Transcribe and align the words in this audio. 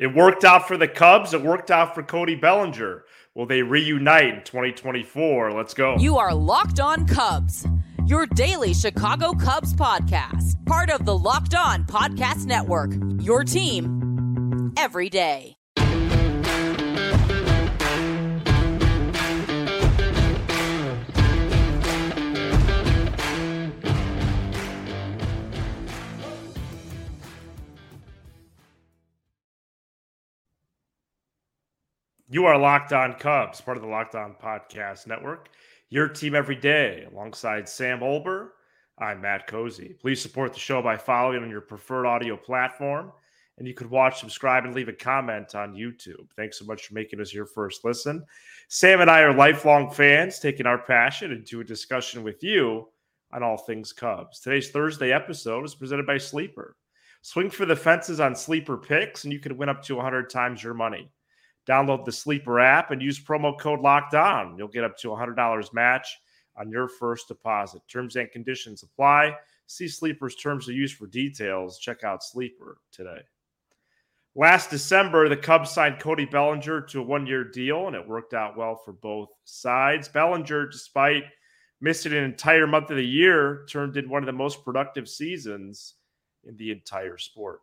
It 0.00 0.14
worked 0.14 0.44
out 0.44 0.66
for 0.66 0.78
the 0.78 0.88
Cubs. 0.88 1.34
It 1.34 1.42
worked 1.42 1.70
out 1.70 1.94
for 1.94 2.02
Cody 2.02 2.34
Bellinger. 2.34 3.04
Will 3.34 3.44
they 3.44 3.60
reunite 3.60 4.34
in 4.34 4.42
2024? 4.44 5.52
Let's 5.52 5.74
go. 5.74 5.98
You 5.98 6.16
are 6.16 6.34
Locked 6.34 6.80
On 6.80 7.06
Cubs, 7.06 7.66
your 8.06 8.24
daily 8.24 8.72
Chicago 8.72 9.34
Cubs 9.34 9.74
podcast, 9.74 10.64
part 10.64 10.88
of 10.90 11.04
the 11.04 11.16
Locked 11.16 11.54
On 11.54 11.84
Podcast 11.84 12.46
Network, 12.46 12.92
your 13.20 13.44
team 13.44 14.72
every 14.78 15.10
day. 15.10 15.59
You 32.32 32.46
are 32.46 32.56
Locked 32.56 32.92
On 32.92 33.12
Cubs, 33.14 33.60
part 33.60 33.76
of 33.76 33.82
the 33.82 33.88
Locked 33.88 34.14
On 34.14 34.36
Podcast 34.40 35.08
Network. 35.08 35.48
Your 35.88 36.06
team 36.06 36.36
every 36.36 36.54
day, 36.54 37.08
alongside 37.10 37.68
Sam 37.68 37.98
Olber. 38.02 38.50
I'm 39.00 39.20
Matt 39.20 39.48
Cozy. 39.48 39.96
Please 40.00 40.22
support 40.22 40.52
the 40.52 40.60
show 40.60 40.80
by 40.80 40.96
following 40.96 41.42
on 41.42 41.50
your 41.50 41.60
preferred 41.60 42.06
audio 42.06 42.36
platform. 42.36 43.10
And 43.58 43.66
you 43.66 43.74
could 43.74 43.90
watch, 43.90 44.20
subscribe, 44.20 44.64
and 44.64 44.76
leave 44.76 44.86
a 44.86 44.92
comment 44.92 45.56
on 45.56 45.74
YouTube. 45.74 46.30
Thanks 46.36 46.56
so 46.56 46.64
much 46.66 46.86
for 46.86 46.94
making 46.94 47.20
us 47.20 47.34
your 47.34 47.46
first 47.46 47.84
listen. 47.84 48.24
Sam 48.68 49.00
and 49.00 49.10
I 49.10 49.22
are 49.22 49.34
lifelong 49.34 49.90
fans, 49.90 50.38
taking 50.38 50.66
our 50.66 50.78
passion 50.78 51.32
into 51.32 51.58
a 51.58 51.64
discussion 51.64 52.22
with 52.22 52.44
you 52.44 52.86
on 53.32 53.42
all 53.42 53.56
things 53.56 53.92
Cubs. 53.92 54.38
Today's 54.38 54.70
Thursday 54.70 55.12
episode 55.12 55.64
is 55.64 55.74
presented 55.74 56.06
by 56.06 56.18
Sleeper. 56.18 56.76
Swing 57.22 57.50
for 57.50 57.66
the 57.66 57.74
fences 57.74 58.20
on 58.20 58.36
Sleeper 58.36 58.76
picks, 58.76 59.24
and 59.24 59.32
you 59.32 59.40
can 59.40 59.56
win 59.56 59.68
up 59.68 59.82
to 59.82 59.96
100 59.96 60.30
times 60.30 60.62
your 60.62 60.74
money. 60.74 61.10
Download 61.66 62.04
the 62.04 62.12
Sleeper 62.12 62.60
app 62.60 62.90
and 62.90 63.02
use 63.02 63.20
promo 63.20 63.58
code 63.58 63.80
Locked 63.80 64.14
On. 64.14 64.56
You'll 64.56 64.68
get 64.68 64.84
up 64.84 64.96
to 64.98 65.08
$100 65.08 65.72
match 65.72 66.18
on 66.56 66.70
your 66.70 66.88
first 66.88 67.28
deposit. 67.28 67.82
Terms 67.88 68.16
and 68.16 68.30
conditions 68.30 68.82
apply. 68.82 69.34
See 69.66 69.88
Sleeper's 69.88 70.34
terms 70.34 70.68
of 70.68 70.74
use 70.74 70.92
for 70.92 71.06
details. 71.06 71.78
Check 71.78 72.02
out 72.02 72.24
Sleeper 72.24 72.78
today. 72.90 73.20
Last 74.36 74.70
December, 74.70 75.28
the 75.28 75.36
Cubs 75.36 75.70
signed 75.70 75.98
Cody 75.98 76.24
Bellinger 76.24 76.82
to 76.82 77.00
a 77.00 77.02
one 77.02 77.26
year 77.26 77.44
deal, 77.44 77.88
and 77.88 77.96
it 77.96 78.06
worked 78.06 78.32
out 78.32 78.56
well 78.56 78.76
for 78.76 78.92
both 78.92 79.28
sides. 79.44 80.08
Bellinger, 80.08 80.66
despite 80.66 81.24
missing 81.80 82.12
an 82.12 82.24
entire 82.24 82.66
month 82.66 82.90
of 82.90 82.96
the 82.96 83.06
year, 83.06 83.66
turned 83.68 83.96
in 83.96 84.08
one 84.08 84.22
of 84.22 84.26
the 84.26 84.32
most 84.32 84.64
productive 84.64 85.08
seasons 85.08 85.94
in 86.46 86.56
the 86.56 86.70
entire 86.70 87.18
sport. 87.18 87.60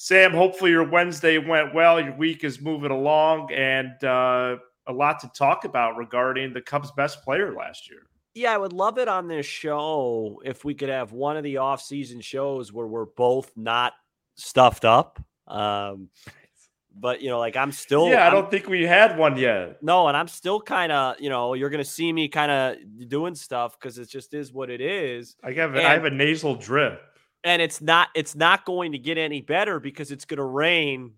Sam, 0.00 0.30
hopefully 0.32 0.70
your 0.70 0.88
Wednesday 0.88 1.38
went 1.38 1.74
well. 1.74 2.00
Your 2.00 2.14
week 2.14 2.44
is 2.44 2.60
moving 2.60 2.92
along, 2.92 3.52
and 3.52 3.92
uh, 4.04 4.58
a 4.86 4.92
lot 4.92 5.18
to 5.18 5.28
talk 5.34 5.64
about 5.64 5.96
regarding 5.96 6.52
the 6.52 6.60
Cubs' 6.60 6.92
best 6.92 7.24
player 7.24 7.52
last 7.52 7.90
year. 7.90 8.02
Yeah, 8.32 8.54
I 8.54 8.58
would 8.58 8.72
love 8.72 8.98
it 8.98 9.08
on 9.08 9.26
this 9.26 9.44
show 9.44 10.40
if 10.44 10.64
we 10.64 10.74
could 10.74 10.88
have 10.88 11.10
one 11.10 11.36
of 11.36 11.42
the 11.42 11.56
off-season 11.56 12.20
shows 12.20 12.72
where 12.72 12.86
we're 12.86 13.06
both 13.06 13.50
not 13.56 13.92
stuffed 14.36 14.84
up. 14.84 15.20
Um, 15.48 16.10
but 16.94 17.20
you 17.20 17.28
know, 17.28 17.40
like 17.40 17.56
I'm 17.56 17.72
still. 17.72 18.08
Yeah, 18.08 18.22
I 18.22 18.28
I'm, 18.28 18.34
don't 18.34 18.52
think 18.52 18.68
we 18.68 18.86
had 18.86 19.18
one 19.18 19.36
yet. 19.36 19.82
No, 19.82 20.06
and 20.06 20.16
I'm 20.16 20.28
still 20.28 20.60
kind 20.60 20.92
of, 20.92 21.16
you 21.18 21.28
know, 21.28 21.54
you're 21.54 21.70
gonna 21.70 21.84
see 21.84 22.12
me 22.12 22.28
kind 22.28 22.52
of 22.52 23.08
doing 23.08 23.34
stuff 23.34 23.76
because 23.76 23.98
it 23.98 24.08
just 24.08 24.32
is 24.32 24.52
what 24.52 24.70
it 24.70 24.80
is. 24.80 25.34
I 25.42 25.50
have, 25.54 25.74
And- 25.74 25.84
I 25.84 25.92
have 25.94 26.04
a 26.04 26.10
nasal 26.10 26.54
drip. 26.54 27.02
And 27.48 27.60
it's 27.62 27.80
not 27.80 28.08
it's 28.14 28.34
not 28.36 28.64
going 28.64 28.92
to 28.92 28.98
get 28.98 29.18
any 29.18 29.40
better 29.40 29.80
because 29.80 30.10
it's 30.12 30.24
going 30.24 30.38
to 30.38 30.44
rain 30.44 31.12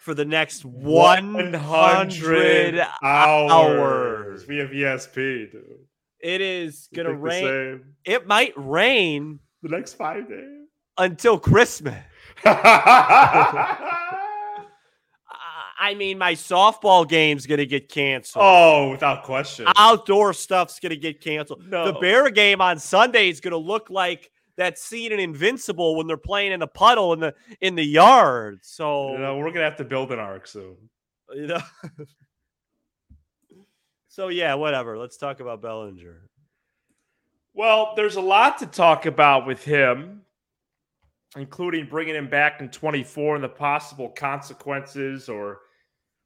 for 0.00 0.14
the 0.14 0.24
next 0.24 0.64
100 0.64 1.52
100 1.54 2.80
hours. 3.02 3.52
hours. 3.52 4.46
We 4.48 4.56
have 4.58 4.70
ESP, 4.70 5.52
dude. 5.52 5.62
it 6.20 6.40
is 6.40 6.88
going 6.94 7.06
to 7.06 7.14
rain 7.14 7.84
it 8.04 8.26
might 8.26 8.52
rain 8.56 9.38
the 9.62 9.68
next 9.68 9.94
five 9.94 10.28
days. 10.28 10.66
until 10.98 11.38
christmas 11.38 12.02
i 12.44 13.76
mean 15.96 16.18
my 16.18 16.34
softball 16.34 17.08
game's 17.08 17.46
going 17.46 17.58
to 17.58 17.66
get 17.66 17.88
canceled 17.88 18.42
Oh, 18.44 18.90
without 18.90 19.22
question. 19.24 19.66
outdoor 19.76 20.32
stuff's 20.32 20.80
going 20.80 20.90
to 20.90 20.96
get 20.96 21.20
canceled 21.20 21.62
No. 21.68 21.86
the 21.86 21.92
bear 21.98 22.30
game 22.30 22.60
on 22.60 22.78
sunday 22.78 23.28
is 23.28 23.40
going 23.40 23.52
to 23.52 23.56
look 23.58 23.90
like 23.90 24.30
that 24.56 24.78
scene 24.78 25.12
in 25.12 25.20
invincible 25.20 25.96
when 25.96 26.06
they're 26.06 26.16
playing 26.16 26.52
in 26.52 26.60
the 26.60 26.66
puddle 26.66 27.12
in 27.12 27.20
the 27.20 27.34
in 27.60 27.74
the 27.74 27.84
yard 27.84 28.58
so 28.62 29.12
You 29.12 29.18
know, 29.18 29.36
we're 29.38 29.50
gonna 29.50 29.64
have 29.64 29.76
to 29.76 29.84
build 29.84 30.12
an 30.12 30.18
ark 30.18 30.46
soon. 30.46 30.76
You 31.34 31.46
know? 31.48 31.60
so 34.08 34.28
yeah, 34.28 34.54
whatever. 34.54 34.96
Let's 34.98 35.16
talk 35.16 35.40
about 35.40 35.62
Bellinger. 35.62 36.28
Well, 37.54 37.94
there's 37.96 38.16
a 38.16 38.20
lot 38.20 38.58
to 38.58 38.66
talk 38.66 39.06
about 39.06 39.46
with 39.46 39.64
him, 39.64 40.20
including 41.36 41.86
bringing 41.86 42.14
him 42.14 42.28
back 42.28 42.60
in 42.60 42.68
24 42.68 43.36
and 43.36 43.44
the 43.44 43.48
possible 43.48 44.10
consequences 44.10 45.30
or 45.30 45.60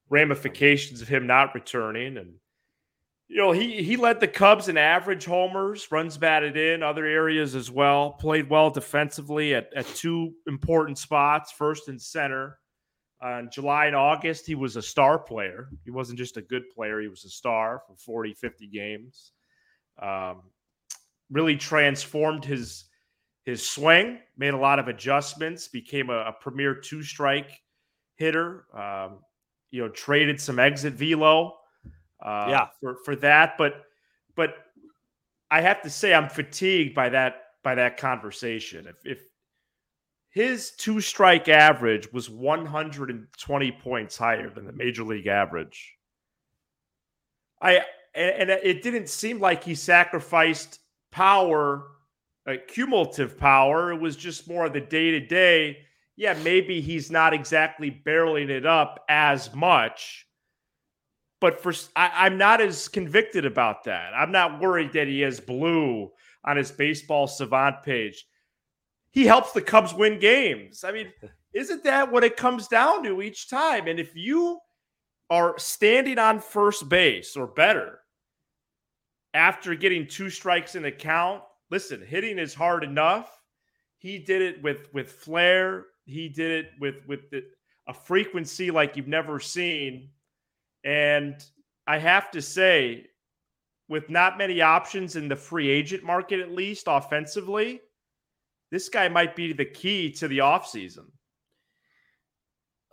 ramifications 0.08 1.00
of 1.00 1.06
him 1.06 1.28
not 1.28 1.54
returning. 1.54 2.16
And 2.16 2.34
you 3.30 3.36
know, 3.36 3.52
he 3.52 3.80
he 3.84 3.96
led 3.96 4.18
the 4.18 4.26
Cubs 4.26 4.68
in 4.68 4.76
average 4.76 5.24
homers, 5.24 5.92
runs 5.92 6.18
batted 6.18 6.56
in, 6.56 6.82
other 6.82 7.04
areas 7.04 7.54
as 7.54 7.70
well. 7.70 8.14
Played 8.14 8.50
well 8.50 8.70
defensively 8.70 9.54
at, 9.54 9.72
at 9.72 9.86
two 9.86 10.32
important 10.48 10.98
spots, 10.98 11.52
first 11.52 11.86
and 11.86 12.02
center. 12.02 12.58
Uh, 13.24 13.38
in 13.38 13.50
July 13.52 13.86
and 13.86 13.94
August, 13.94 14.46
he 14.46 14.56
was 14.56 14.74
a 14.74 14.82
star 14.82 15.16
player. 15.16 15.68
He 15.84 15.92
wasn't 15.92 16.18
just 16.18 16.38
a 16.38 16.42
good 16.42 16.64
player, 16.74 17.00
he 17.00 17.06
was 17.06 17.24
a 17.24 17.28
star 17.28 17.82
for 17.86 17.94
40, 17.94 18.34
50 18.34 18.66
games. 18.66 19.30
Um, 20.02 20.42
really 21.30 21.56
transformed 21.56 22.44
his 22.44 22.86
his 23.44 23.66
swing, 23.66 24.18
made 24.36 24.54
a 24.54 24.58
lot 24.58 24.80
of 24.80 24.88
adjustments, 24.88 25.68
became 25.68 26.10
a, 26.10 26.18
a 26.18 26.32
premier 26.32 26.74
two 26.74 27.04
strike 27.04 27.60
hitter. 28.16 28.64
Um, 28.74 29.20
you 29.70 29.82
know, 29.82 29.88
traded 29.88 30.40
some 30.40 30.58
exit 30.58 30.94
velo, 30.94 31.59
uh, 32.22 32.46
Yeah. 32.50 32.68
for 32.80 32.96
for 33.04 33.16
that. 33.16 33.56
But 33.58 33.84
but 34.36 34.54
I 35.50 35.60
have 35.60 35.82
to 35.82 35.90
say, 35.90 36.14
I'm 36.14 36.28
fatigued 36.28 36.94
by 36.94 37.08
that 37.10 37.42
by 37.62 37.74
that 37.76 37.96
conversation. 37.96 38.86
If 38.86 38.96
if 39.04 39.22
his 40.30 40.70
two 40.72 41.00
strike 41.00 41.48
average 41.48 42.12
was 42.12 42.30
120 42.30 43.72
points 43.72 44.16
higher 44.16 44.48
than 44.48 44.64
the 44.64 44.72
major 44.72 45.02
league 45.02 45.26
average, 45.26 45.94
I 47.60 47.80
and, 48.14 48.50
and 48.50 48.50
it 48.50 48.82
didn't 48.82 49.08
seem 49.08 49.38
like 49.40 49.64
he 49.64 49.74
sacrificed 49.74 50.80
power, 51.12 51.86
uh, 52.46 52.54
cumulative 52.68 53.38
power. 53.38 53.92
It 53.92 54.00
was 54.00 54.16
just 54.16 54.48
more 54.48 54.66
of 54.66 54.72
the 54.72 54.80
day 54.80 55.10
to 55.12 55.20
day. 55.20 55.78
Yeah, 56.16 56.34
maybe 56.42 56.80
he's 56.80 57.10
not 57.10 57.32
exactly 57.32 57.90
barreling 58.04 58.50
it 58.50 58.66
up 58.66 59.04
as 59.08 59.54
much, 59.54 60.26
but 61.40 61.62
for 61.62 61.72
I, 61.96 62.10
I'm 62.14 62.38
not 62.38 62.60
as 62.60 62.88
convicted 62.88 63.44
about 63.44 63.84
that. 63.84 64.12
I'm 64.14 64.32
not 64.32 64.60
worried 64.60 64.92
that 64.92 65.08
he 65.08 65.20
has 65.20 65.40
blue 65.40 66.10
on 66.44 66.56
his 66.56 66.70
baseball 66.70 67.26
savant 67.26 67.82
page. 67.82 68.26
He 69.10 69.26
helps 69.26 69.52
the 69.52 69.62
Cubs 69.62 69.92
win 69.92 70.18
games. 70.18 70.84
I 70.84 70.92
mean, 70.92 71.12
isn't 71.52 71.84
that 71.84 72.12
what 72.12 72.24
it 72.24 72.36
comes 72.36 72.68
down 72.68 73.02
to 73.04 73.22
each 73.22 73.48
time? 73.48 73.88
And 73.88 73.98
if 73.98 74.14
you 74.14 74.58
are 75.30 75.58
standing 75.58 76.18
on 76.18 76.40
first 76.40 76.88
base 76.88 77.36
or 77.36 77.46
better 77.46 78.00
after 79.34 79.74
getting 79.74 80.06
two 80.06 80.30
strikes 80.30 80.74
in 80.74 80.82
the 80.82 80.92
count, 80.92 81.42
listen, 81.70 82.04
hitting 82.04 82.38
is 82.38 82.54
hard 82.54 82.84
enough. 82.84 83.30
He 83.98 84.18
did 84.18 84.42
it 84.42 84.62
with 84.62 84.88
with 84.92 85.12
flair. 85.12 85.86
He 86.04 86.28
did 86.28 86.64
it 86.64 86.72
with 86.80 86.96
with 87.06 87.30
the, 87.30 87.44
a 87.86 87.94
frequency 87.94 88.70
like 88.70 88.96
you've 88.96 89.08
never 89.08 89.40
seen. 89.40 90.10
And 90.84 91.42
I 91.86 91.98
have 91.98 92.30
to 92.32 92.42
say, 92.42 93.06
with 93.88 94.08
not 94.08 94.38
many 94.38 94.60
options 94.60 95.16
in 95.16 95.28
the 95.28 95.36
free 95.36 95.68
agent 95.68 96.04
market, 96.04 96.40
at 96.40 96.52
least 96.52 96.84
offensively, 96.86 97.80
this 98.70 98.88
guy 98.88 99.08
might 99.08 99.34
be 99.34 99.52
the 99.52 99.64
key 99.64 100.10
to 100.12 100.28
the 100.28 100.38
offseason. 100.38 101.06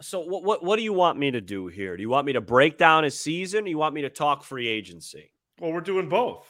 So 0.02 0.20
what, 0.20 0.44
what 0.44 0.64
what 0.64 0.76
do 0.76 0.84
you 0.84 0.94
want 0.94 1.18
me 1.18 1.32
to 1.32 1.42
do 1.42 1.68
here? 1.68 1.98
Do 1.98 2.02
you 2.02 2.10
want 2.10 2.28
me 2.28 2.34
to 2.34 2.42
break 2.42 2.78
down 2.78 3.04
his 3.04 3.20
season? 3.20 3.62
Or 3.62 3.64
do 3.64 3.70
you 3.72 3.78
want 3.78 3.96
me 3.96 4.02
to 4.04 4.10
talk 4.10 4.44
free 4.44 4.68
agency? 4.68 5.32
Well, 5.60 5.72
we're 5.72 5.82
doing 5.82 6.08
both. 6.08 6.48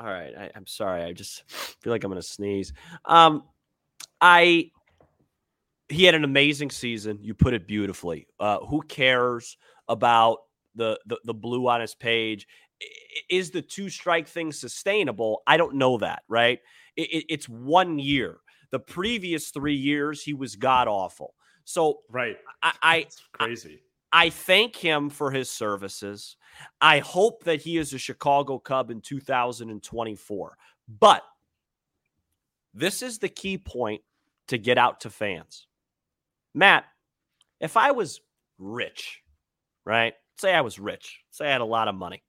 All 0.00 0.06
right, 0.06 0.34
I, 0.36 0.50
I'm 0.56 0.66
sorry. 0.66 1.04
I 1.04 1.12
just 1.12 1.48
feel 1.50 1.92
like 1.92 2.02
I'm 2.02 2.10
going 2.10 2.20
to 2.20 2.26
sneeze. 2.26 2.72
Um, 3.04 3.44
I 4.20 4.70
he 5.88 6.04
had 6.04 6.14
an 6.14 6.24
amazing 6.24 6.70
season. 6.70 7.18
You 7.20 7.34
put 7.34 7.54
it 7.54 7.66
beautifully. 7.66 8.26
Uh, 8.40 8.58
who 8.60 8.82
cares 8.82 9.56
about 9.88 10.38
the, 10.74 10.98
the 11.06 11.18
the 11.24 11.34
blue 11.34 11.68
on 11.68 11.80
his 11.80 11.94
page? 11.94 12.46
Is 13.30 13.50
the 13.50 13.62
two 13.62 13.88
strike 13.88 14.28
thing 14.28 14.52
sustainable? 14.52 15.42
I 15.46 15.56
don't 15.56 15.76
know 15.76 15.98
that. 15.98 16.22
Right? 16.28 16.60
It, 16.96 17.02
it- 17.12 17.26
it's 17.28 17.48
one 17.48 17.98
year. 17.98 18.38
The 18.70 18.80
previous 18.80 19.50
three 19.50 19.76
years, 19.76 20.22
he 20.22 20.34
was 20.34 20.56
god 20.56 20.88
awful. 20.88 21.34
So 21.64 22.00
Right. 22.10 22.36
I, 22.62 22.72
I 22.82 22.96
It's 22.98 23.22
crazy. 23.32 23.80
I 24.12 24.30
thank 24.30 24.76
him 24.76 25.10
for 25.10 25.30
his 25.32 25.50
services. 25.50 26.36
I 26.80 27.00
hope 27.00 27.44
that 27.44 27.60
he 27.62 27.78
is 27.78 27.92
a 27.92 27.98
Chicago 27.98 28.58
Cub 28.58 28.90
in 28.90 29.00
2024. 29.00 30.56
But 31.00 31.22
this 32.74 33.02
is 33.02 33.18
the 33.18 33.28
key 33.28 33.58
point 33.58 34.02
to 34.48 34.58
get 34.58 34.78
out 34.78 35.00
to 35.00 35.10
fans. 35.10 35.66
Matt, 36.54 36.84
if 37.60 37.76
I 37.76 37.92
was 37.92 38.20
rich, 38.58 39.22
right? 39.84 40.14
Say 40.38 40.52
I 40.52 40.62
was 40.62 40.78
rich, 40.78 41.20
say 41.30 41.46
I 41.46 41.52
had 41.52 41.60
a 41.60 41.64
lot 41.64 41.88
of 41.88 41.94
money, 41.94 42.22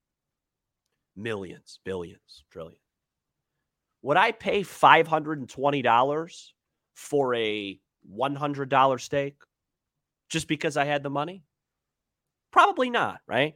millions, 1.16 1.80
billions, 1.84 2.44
trillions. 2.52 2.80
Would 4.04 4.18
I 4.18 4.32
pay 4.32 4.62
$520 4.62 6.48
for 6.94 7.36
a 7.36 7.80
$100 8.16 9.02
steak 9.02 9.36
just 10.30 10.48
because 10.48 10.78
I 10.78 10.86
had 10.86 11.02
the 11.02 11.10
money? 11.10 11.44
Probably 12.52 12.90
not, 12.92 13.20
right? 13.28 13.56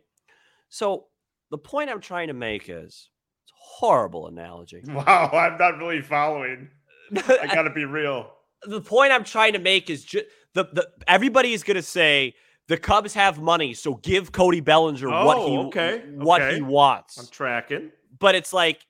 So 0.69 1.05
the 1.51 1.57
point 1.59 1.89
I'm 1.91 2.01
trying 2.01 2.27
to 2.27 2.33
make 2.33 2.67
is 2.69 3.09
it's 3.43 3.51
a 3.51 3.55
horrible 3.59 4.27
analogy. 4.27 4.83
Wow, 4.89 5.29
I'm 5.31 5.57
not 5.57 5.77
really 5.77 6.01
following. 6.01 6.69
I 7.15 7.47
got 7.53 7.63
to 7.63 7.69
be 7.71 7.85
real. 7.85 8.31
the 8.63 8.81
point 8.81 9.11
I'm 9.11 9.23
trying 9.23 9.53
to 9.53 9.59
make 9.59 9.89
is 9.89 10.03
just 10.03 10.25
the, 10.55 10.65
the 10.73 10.89
everybody 11.07 11.53
is 11.53 11.63
going 11.63 11.75
to 11.75 11.83
say 11.83 12.33
the 12.69 12.77
Cubs 12.77 13.15
have 13.15 13.41
money, 13.41 13.73
so 13.73 13.95
give 13.95 14.31
Cody 14.31 14.61
Bellinger 14.61 15.09
what 15.09 15.37
oh, 15.39 15.47
he 15.47 15.57
Oh, 15.57 15.67
okay, 15.67 16.03
what 16.13 16.41
okay. 16.41 16.55
he 16.55 16.61
wants. 16.61 17.17
I'm 17.17 17.27
tracking. 17.27 17.91
But 18.19 18.35
it's 18.35 18.53
like 18.53 18.85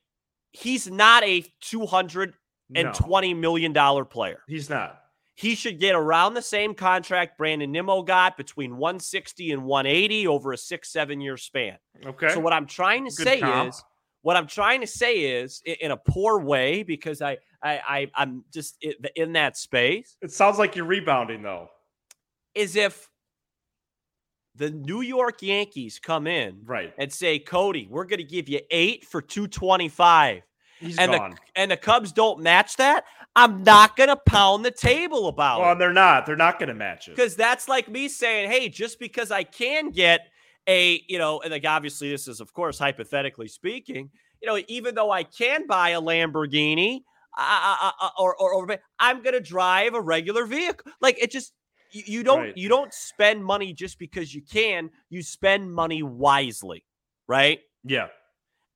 he's 0.52 0.88
not 0.88 1.24
a 1.24 1.44
two 1.60 1.86
hundred 1.86 2.34
and 2.74 2.86
No, 2.86 2.92
twenty 2.92 3.34
million 3.34 3.72
dollar 3.72 4.04
player. 4.04 4.42
he's 4.46 4.70
not. 4.70 4.98
He 5.34 5.54
should 5.54 5.80
get 5.80 5.94
around 5.94 6.34
the 6.34 6.42
same 6.42 6.74
contract 6.74 7.38
Brandon 7.38 7.72
Nimmo 7.72 8.02
got 8.02 8.36
between 8.36 8.76
160 8.76 9.52
and 9.52 9.64
180 9.64 10.26
over 10.26 10.52
a 10.52 10.58
six, 10.58 10.92
seven 10.92 11.18
year 11.18 11.38
span. 11.38 11.78
Okay. 12.04 12.28
So 12.28 12.40
what 12.40 12.52
I'm 12.52 12.66
trying 12.66 13.08
to 13.08 13.16
Good 13.16 13.24
say 13.24 13.40
comp. 13.40 13.70
is 13.70 13.82
what 14.20 14.36
I'm 14.36 14.46
trying 14.46 14.82
to 14.82 14.86
say 14.86 15.40
is 15.40 15.62
in 15.64 15.92
a 15.92 15.96
poor 15.96 16.38
way 16.40 16.82
because 16.82 17.22
I 17.22 17.38
I, 17.62 17.80
I 17.88 18.10
I'm 18.14 18.44
just 18.52 18.84
in 19.16 19.32
that 19.32 19.56
space 19.56 20.18
it 20.20 20.32
sounds 20.32 20.58
like 20.58 20.76
you're 20.76 20.84
rebounding 20.84 21.40
though. 21.42 21.70
is 22.54 22.76
if 22.76 23.08
the 24.60 24.70
New 24.70 25.00
York 25.00 25.40
Yankees 25.42 25.98
come 25.98 26.26
in 26.26 26.60
Right. 26.64 26.92
and 26.98 27.10
say, 27.10 27.38
Cody, 27.38 27.88
we're 27.90 28.04
going 28.04 28.18
to 28.18 28.24
give 28.24 28.46
you 28.48 28.60
eight 28.70 29.06
for 29.06 29.22
225, 29.22 30.42
He's 30.78 30.98
and 30.98 31.10
gone. 31.12 31.30
the 31.30 31.36
and 31.56 31.70
the 31.70 31.76
Cubs 31.78 32.12
don't 32.12 32.40
match 32.40 32.76
that, 32.76 33.04
I'm 33.34 33.62
not 33.64 33.96
going 33.96 34.10
to 34.10 34.16
pound 34.16 34.64
the 34.64 34.70
table 34.70 35.28
about 35.28 35.60
well, 35.60 35.68
it. 35.70 35.72
and 35.72 35.80
they're 35.80 35.92
not. 35.94 36.26
They're 36.26 36.36
not 36.36 36.58
going 36.58 36.68
to 36.68 36.74
match 36.74 37.08
it. 37.08 37.16
Because 37.16 37.36
that's 37.36 37.68
like 37.68 37.88
me 37.88 38.08
saying, 38.08 38.50
hey, 38.50 38.68
just 38.68 38.98
because 38.98 39.30
I 39.30 39.44
can 39.44 39.90
get 39.90 40.20
a, 40.66 41.02
you 41.08 41.18
know, 41.18 41.40
and 41.40 41.50
like 41.50 41.64
obviously 41.66 42.10
this 42.10 42.28
is, 42.28 42.40
of 42.40 42.52
course, 42.52 42.78
hypothetically 42.78 43.48
speaking, 43.48 44.10
you 44.42 44.46
know, 44.48 44.60
even 44.68 44.94
though 44.94 45.10
I 45.10 45.22
can 45.22 45.66
buy 45.66 45.90
a 45.90 46.00
Lamborghini, 46.02 47.00
I, 47.36 47.92
I, 48.00 48.06
I, 48.06 48.10
or, 48.18 48.36
or, 48.36 48.52
or 48.54 48.78
I'm 48.98 49.22
going 49.22 49.34
to 49.34 49.40
drive 49.40 49.94
a 49.94 50.00
regular 50.00 50.44
vehicle. 50.44 50.92
Like 51.00 51.18
it 51.22 51.30
just, 51.30 51.52
you, 51.90 52.02
you 52.06 52.22
don't, 52.22 52.40
Right. 52.40 52.56
you 52.56 52.68
don't 52.68 52.92
spend 52.92 53.44
money 53.44 53.72
just 53.72 53.98
because 53.98 54.34
you 54.34 54.42
can. 54.42 54.90
You 55.08 55.22
spend 55.22 55.72
money 55.72 56.02
wisely, 56.02 56.84
right? 57.26 57.60
Yeah. 57.84 58.08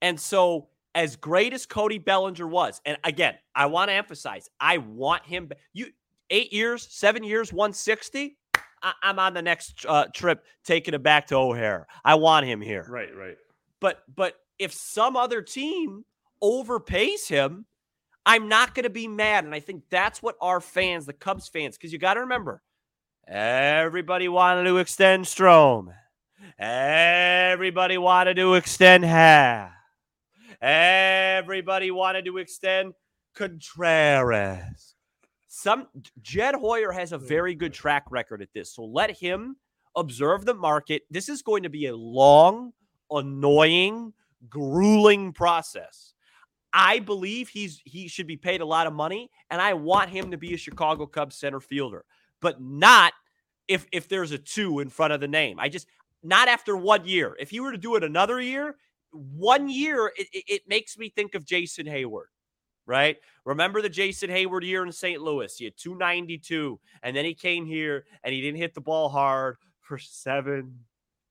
And 0.03 0.19
so, 0.21 0.69
as 0.95 1.17
great 1.17 1.53
as 1.53 1.67
Cody 1.67 1.99
Bellinger 1.99 2.47
was, 2.47 2.81
and 2.85 2.97
again, 3.05 3.35
I 3.55 3.67
want 3.67 3.89
to 3.89 3.95
emphasize, 3.95 4.49
I 4.61 4.79
want 4.79 5.25
him. 5.25 5.51
You 5.73 5.87
eight 6.31 6.53
years, 6.53 6.87
seven 6.91 7.25
years, 7.25 7.53
one 7.53 7.73
sixty. 7.73 8.37
I'm 9.03 9.19
on 9.19 9.33
the 9.33 9.41
next 9.41 9.87
uh, 9.89 10.07
trip, 10.15 10.45
taking 10.63 10.93
it 10.93 11.03
back 11.03 11.27
to 11.29 11.37
O'Hare. 11.37 11.87
I 12.05 12.17
want 12.17 12.45
him 12.45 12.61
here. 12.61 12.87
Right. 12.89 13.15
Right. 13.17 13.37
But 13.81 14.03
but 14.15 14.35
if 14.59 14.73
some 14.75 15.17
other 15.17 15.41
team 15.41 16.05
overpays 16.43 17.27
him, 17.27 17.65
I'm 18.27 18.49
not 18.49 18.75
going 18.75 18.85
to 18.85 18.91
be 18.91 19.09
mad. 19.09 19.45
And 19.45 19.55
I 19.55 19.61
think 19.61 19.85
that's 19.91 20.23
what 20.23 20.37
our 20.41 20.61
fans, 20.61 21.07
the 21.07 21.13
Cubs 21.15 21.49
fans, 21.49 21.77
because 21.77 21.93
you 21.93 21.99
got 21.99 22.15
to 22.15 22.21
remember, 22.21 22.63
everybody 23.29 24.29
wanted 24.29 24.65
to 24.65 24.79
extend 24.79 25.27
Strom. 25.27 25.93
Everybody 26.59 27.99
wanted 27.99 28.37
to 28.37 28.55
extend 28.55 29.05
Happ. 29.05 29.73
Everybody 30.61 31.91
wanted 31.91 32.25
to 32.27 32.39
extend 32.39 32.95
Contreras. 33.35 34.95
Some 35.49 35.89
Jed 36.23 36.55
Hoyer 36.55 36.93
has 36.93 37.13
a 37.13 37.19
very 37.19 37.55
good 37.55 37.73
track 37.73 38.05
record 38.11 38.43
at 38.43 38.53
this. 38.53 38.75
So 38.75 38.85
let 38.85 39.17
him 39.17 39.57
observe 39.97 40.45
the 40.45 40.55
market. 40.55 41.03
This 41.11 41.29
is 41.29 41.43
going 41.43 41.63
to 41.63 41.69
be 41.69 41.87
a 41.87 41.97
long, 41.97 42.73
annoying, 43.11 44.13
grueling 44.49 45.33
process. 45.33 46.15
I 46.73 46.99
believe 46.99 47.49
he's 47.49 47.81
he 47.85 48.09
should 48.09 48.27
be 48.27 48.37
paid 48.37 48.61
a 48.61 48.67
lot 48.67 48.87
of 48.87 48.93
money, 48.93 49.31
and 49.51 49.61
I 49.61 49.75
want 49.75 50.11
him 50.11 50.33
to 50.33 50.37
be 50.37 50.55
a 50.55 50.59
Chicago 50.59 51.07
Cubs 51.07 51.37
center 51.37 51.61
fielder, 51.61 52.05
but 52.45 52.61
not 52.61 53.15
if 53.69 53.87
if 53.91 54.07
there's 54.07 54.31
a 54.31 54.37
two 54.39 54.81
in 54.81 54.91
front 54.91 55.15
of 55.15 55.21
the 55.21 55.27
name. 55.27 55.59
I 55.59 55.71
just 55.71 55.89
not 56.23 56.47
after 56.47 56.77
one 56.77 57.07
year. 57.07 57.35
If 57.41 57.55
you 57.55 57.63
were 57.63 57.73
to 57.73 57.79
do 57.79 57.97
it 57.97 58.05
another 58.05 58.39
year, 58.39 58.77
one 59.13 59.71
year, 59.71 60.13
it, 60.15 60.29
it, 60.33 60.63
makes 60.69 60.99
me 60.99 61.09
think 61.09 61.35
of 61.35 61.47
Jason 61.47 61.87
Heyward, 61.87 62.27
right? 62.85 63.17
Remember 63.47 63.81
the 63.81 63.89
Jason 63.89 64.29
Heyward 64.29 64.63
year 64.63 64.85
in 64.85 64.93
St. 64.93 65.23
Louis? 65.23 65.57
He 65.57 65.65
had 65.65 65.77
292, 65.79 66.79
and 67.03 67.17
then 67.17 67.25
he 67.25 67.33
came 67.33 67.65
here 67.65 68.05
and 68.23 68.35
he 68.35 68.43
didn't 68.43 68.59
hit 68.59 68.75
the 68.75 68.81
ball 68.83 69.09
hard 69.09 69.57
for 69.81 69.97
seven 69.97 70.81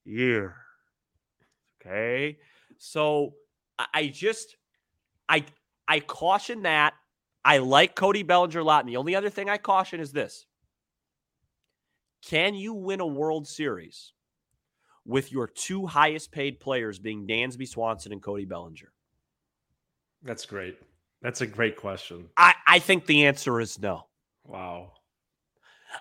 years. 0.04 0.52
Okay. 1.80 2.38
So 2.78 3.34
I, 3.78 3.86
I 3.94 4.06
just 4.08 4.56
I 5.28 5.44
I 5.86 6.00
caution 6.00 6.62
that. 6.62 6.94
I 7.44 7.58
like 7.58 7.94
Cody 7.94 8.24
Bellinger 8.24 8.58
a 8.58 8.64
lot. 8.64 8.80
And 8.80 8.88
the 8.88 8.96
only 8.96 9.14
other 9.14 9.30
thing 9.30 9.48
I 9.48 9.58
caution 9.58 10.00
is 10.00 10.10
this. 10.10 10.46
Can 12.28 12.54
you 12.54 12.72
win 12.72 13.00
a 13.00 13.06
World 13.06 13.46
Series 13.46 14.12
with 15.04 15.30
your 15.30 15.46
two 15.46 15.86
highest 15.86 16.32
paid 16.32 16.58
players 16.58 16.98
being 16.98 17.26
Dansby 17.26 17.68
Swanson 17.68 18.12
and 18.12 18.22
Cody 18.22 18.46
Bellinger? 18.46 18.92
That's 20.22 20.46
great. 20.46 20.78
That's 21.20 21.42
a 21.42 21.46
great 21.46 21.76
question. 21.76 22.28
I, 22.36 22.54
I 22.66 22.78
think 22.78 23.06
the 23.06 23.26
answer 23.26 23.60
is 23.60 23.78
no. 23.78 24.06
Wow. 24.46 24.92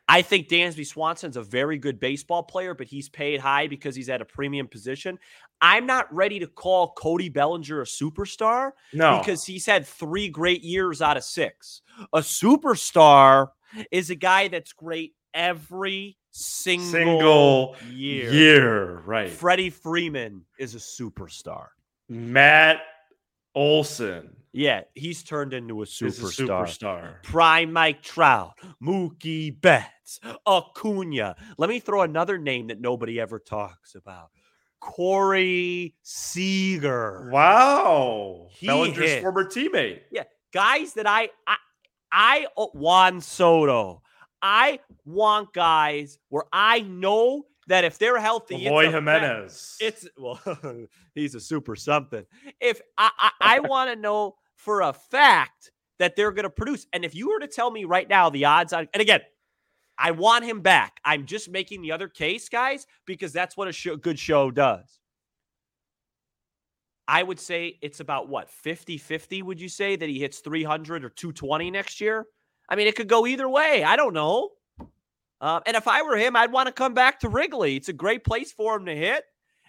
I 0.08 0.22
think 0.22 0.48
Dansby 0.48 0.88
Swanson's 0.88 1.38
a 1.38 1.44
very 1.44 1.78
good 1.78 2.00
baseball 2.00 2.42
player, 2.42 2.74
but 2.74 2.88
he's 2.88 3.10
paid 3.10 3.40
high 3.40 3.68
because 3.68 3.96
he's 3.96 4.10
at 4.10 4.22
a 4.22 4.26
premium 4.26 4.68
position. 4.68 5.20
I'm 5.62 5.86
not 5.86 6.14
ready 6.14 6.40
to 6.40 6.48
call 6.48 6.94
Cody 6.94 7.30
Bellinger 7.30 7.82
a 7.82 7.86
superstar 7.86 8.72
No. 8.92 9.20
because 9.20 9.46
he's 9.46 9.66
had 9.66 9.86
three 9.86 10.30
great 10.30 10.64
years 10.64 11.02
out 11.02 11.16
of 11.18 11.24
six. 11.24 11.82
A 12.12 12.20
superstar 12.20 13.50
is 13.92 14.10
a 14.10 14.16
guy 14.16 14.48
that's 14.48 14.74
great 14.74 15.14
every 15.34 16.18
single, 16.32 16.92
single 16.92 17.76
year. 17.92 18.32
year. 18.32 19.00
Right. 19.02 19.30
Freddie 19.30 19.70
Freeman 19.70 20.46
is 20.60 20.76
a 20.76 20.80
superstar. 20.80 21.68
Matt 22.10 22.82
Olson 23.56 24.36
Yeah, 24.52 24.82
he's 24.96 25.24
turned 25.24 25.54
into 25.54 25.80
a 25.80 25.84
is 25.84 26.02
a 26.02 26.06
superstar. 26.06 26.66
superstar. 26.68 27.24
Prime 27.24 27.72
Mike 27.74 28.02
Trout, 28.04 28.54
Mookie 28.82 29.60
Betts, 29.62 30.20
Acuna. 30.48 31.36
Let 31.58 31.70
me 31.70 31.80
throw 31.80 32.02
another 32.02 32.38
name 32.38 32.68
that 32.68 32.80
nobody 32.82 33.20
ever 33.20 33.40
talks 33.40 33.96
about. 33.96 34.30
Corey 34.80 35.96
Seager. 36.04 37.30
Wow. 37.32 38.48
He 38.52 38.68
Bellinger's 38.68 39.10
hit. 39.10 39.22
former 39.22 39.46
teammate. 39.46 40.02
Yeah. 40.12 40.24
Guys 40.52 40.94
that 40.94 41.08
I 41.08 41.30
I 41.48 41.56
I 42.12 42.48
Juan 42.74 43.22
Soto. 43.22 44.03
I 44.44 44.80
want 45.06 45.54
guys 45.54 46.20
where 46.28 46.44
I 46.52 46.82
know 46.82 47.46
that 47.68 47.86
if 47.86 47.98
they're 47.98 48.20
healthy, 48.20 48.68
it's 48.68 48.70
fact- 48.70 48.94
Jimenez. 48.94 49.78
It's 49.80 50.08
well, 50.18 50.40
he's 51.16 51.34
a 51.34 51.40
super 51.40 51.76
something. 51.78 52.26
If 52.60 52.82
I 52.98 53.10
I, 53.18 53.32
I 53.40 53.60
want 53.62 53.90
to 53.90 53.96
know 53.96 54.36
for 54.58 54.82
a 54.82 54.94
fact 54.94 55.72
that 56.00 56.16
they're 56.18 56.34
going 56.34 56.44
to 56.44 56.50
produce, 56.50 56.86
and 56.92 57.06
if 57.06 57.16
you 57.16 57.30
were 57.30 57.40
to 57.40 57.48
tell 57.48 57.72
me 57.72 57.86
right 57.86 58.08
now 58.08 58.30
the 58.30 58.46
odds 58.46 58.74
on, 58.74 58.90
and 58.94 59.02
again, 59.02 59.22
I 59.98 60.12
want 60.12 60.44
him 60.44 60.60
back. 60.60 61.00
I'm 61.06 61.26
just 61.26 61.50
making 61.50 61.82
the 61.82 61.94
other 61.94 62.10
case, 62.10 62.50
guys, 62.50 62.86
because 63.06 63.32
that's 63.32 63.56
what 63.56 63.70
a 63.70 63.72
show, 63.72 63.96
good 63.96 64.20
show 64.20 64.52
does. 64.52 65.00
I 67.08 67.24
would 67.24 67.40
say 67.40 67.78
it's 67.82 68.00
about 68.00 68.28
what 68.28 68.50
50 68.50 68.98
50. 68.98 69.42
Would 69.42 69.62
you 69.62 69.70
say 69.70 69.96
that 69.96 70.10
he 70.10 70.20
hits 70.20 70.40
300 70.40 71.06
or 71.06 71.10
220 71.10 71.72
next 71.72 72.02
year? 72.02 72.26
I 72.74 72.76
mean, 72.76 72.88
it 72.88 72.96
could 72.96 73.08
go 73.08 73.28
either 73.28 73.48
way. 73.48 73.84
I 73.84 73.96
don't 73.96 74.16
know. 74.16 74.50
Um, 75.40 75.62
and 75.68 75.78
if 75.78 75.88
I 75.88 76.02
were 76.02 76.18
him, 76.18 76.36
I'd 76.36 76.52
want 76.52 76.66
to 76.66 76.74
come 76.74 76.96
back 76.96 77.20
to 77.20 77.30
Wrigley. 77.30 77.76
It's 77.76 77.90
a 77.90 77.94
great 77.94 78.24
place 78.24 78.52
for 78.52 78.76
him 78.76 78.88
to 78.88 78.96
hit. 78.96 79.26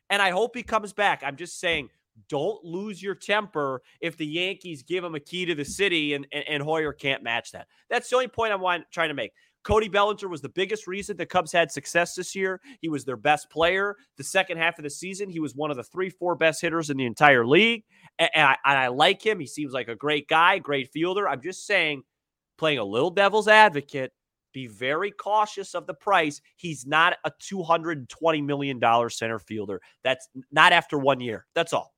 And 0.08 0.23
I 0.23 0.30
hope 0.30 0.56
he 0.56 0.62
comes 0.62 0.94
back. 0.94 1.23
I'm 1.23 1.37
just 1.37 1.61
saying, 1.61 1.90
don't 2.30 2.64
lose 2.64 3.02
your 3.02 3.14
temper 3.14 3.82
if 4.00 4.16
the 4.16 4.25
Yankees 4.25 4.82
give 4.82 5.04
him 5.04 5.14
a 5.14 5.20
key 5.20 5.44
to 5.44 5.54
the 5.54 5.66
city 5.66 6.14
and, 6.14 6.26
and, 6.32 6.44
and 6.49 6.62
Hoyer 6.62 6.94
can't 6.94 7.23
match 7.23 7.52
that. 7.52 7.66
That's 7.90 8.08
the 8.08 8.16
only 8.16 8.28
point 8.28 8.54
I'm 8.54 8.62
want, 8.62 8.84
trying 8.90 9.08
to 9.08 9.14
make. 9.14 9.32
Cody 9.64 9.88
Bellinger 9.88 10.28
was 10.28 10.40
the 10.40 10.49
biggest 10.49 10.87
reason 10.87 11.18
the 11.18 11.26
Cubs 11.26 11.52
had 11.52 11.70
success 11.70 12.14
this 12.14 12.34
year. 12.34 12.58
He 12.80 12.88
was 12.88 13.04
their 13.04 13.18
best 13.18 13.50
player. 13.50 13.96
The 14.16 14.25
second 14.25 14.56
half 14.56 14.78
of 14.78 14.82
the 14.82 14.88
season, 14.88 15.28
he 15.28 15.40
was 15.40 15.54
one 15.54 15.70
of 15.70 15.76
the 15.76 15.84
three, 15.84 16.08
four 16.08 16.37
best 16.37 16.62
hitters 16.62 16.88
in 16.88 16.96
the 16.96 17.04
entire 17.04 17.46
league. 17.46 17.84
And, 18.18 18.30
I, 18.34 18.56
and 18.64 18.78
I 18.78 18.88
like 18.88 19.20
him. 19.20 19.40
He 19.40 19.46
seems 19.46 19.75
like 19.75 19.88
a 19.88 19.94
great 19.94 20.26
guy, 20.26 20.58
great 20.58 20.90
fielder. 20.90 21.28
I'm 21.28 21.42
just 21.42 21.66
saying, 21.66 22.04
playing 22.58 22.78
a 22.78 22.84
little 22.84 23.11
devil's 23.11 23.49
advocate, 23.49 24.12
be 24.52 24.66
very 24.66 25.11
cautious 25.11 25.75
of 25.75 25.87
the 25.87 25.94
price. 25.94 26.40
He's 26.56 26.87
not 26.87 27.16
a 27.25 27.32
$220 27.42 28.44
million 28.44 28.80
center 29.11 29.38
fielder. 29.38 29.80
That's 30.02 30.28
not 30.52 30.73
after 30.73 30.99
one 30.99 31.20
year. 31.20 31.46
That's 31.54 31.73
all. 31.73 31.94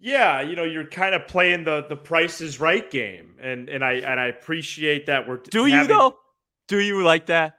Yeah, 0.00 0.40
you 0.40 0.54
know, 0.54 0.64
you're 0.64 0.86
kind 0.86 1.14
of 1.14 1.26
playing 1.26 1.64
the 1.64 1.84
the 1.88 1.96
Price 1.96 2.40
is 2.40 2.60
Right 2.60 2.88
game, 2.88 3.34
and 3.40 3.68
and 3.68 3.84
I 3.84 3.94
and 3.94 4.20
I 4.20 4.26
appreciate 4.26 5.06
that 5.06 5.28
we're. 5.28 5.38
Do 5.38 5.64
having, 5.64 5.74
you 5.74 5.86
though? 5.88 6.16
Do 6.68 6.78
you 6.78 7.02
like 7.02 7.26
that? 7.26 7.54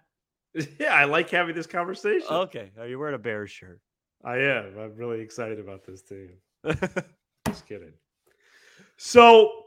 Yeah, 0.79 0.95
I 0.95 1.03
like 1.03 1.29
having 1.29 1.53
this 1.53 1.67
conversation. 1.67 2.27
Okay, 2.27 2.71
are 2.79 2.87
you 2.87 2.97
wearing 2.97 3.13
a 3.13 3.19
Bears 3.19 3.51
shirt? 3.51 3.79
I 4.23 4.37
am. 4.37 4.79
I'm 4.79 4.95
really 4.95 5.21
excited 5.21 5.59
about 5.59 5.85
this 5.85 6.01
team. 6.01 6.31
Just 7.47 7.67
kidding. 7.67 7.93
So, 8.97 9.58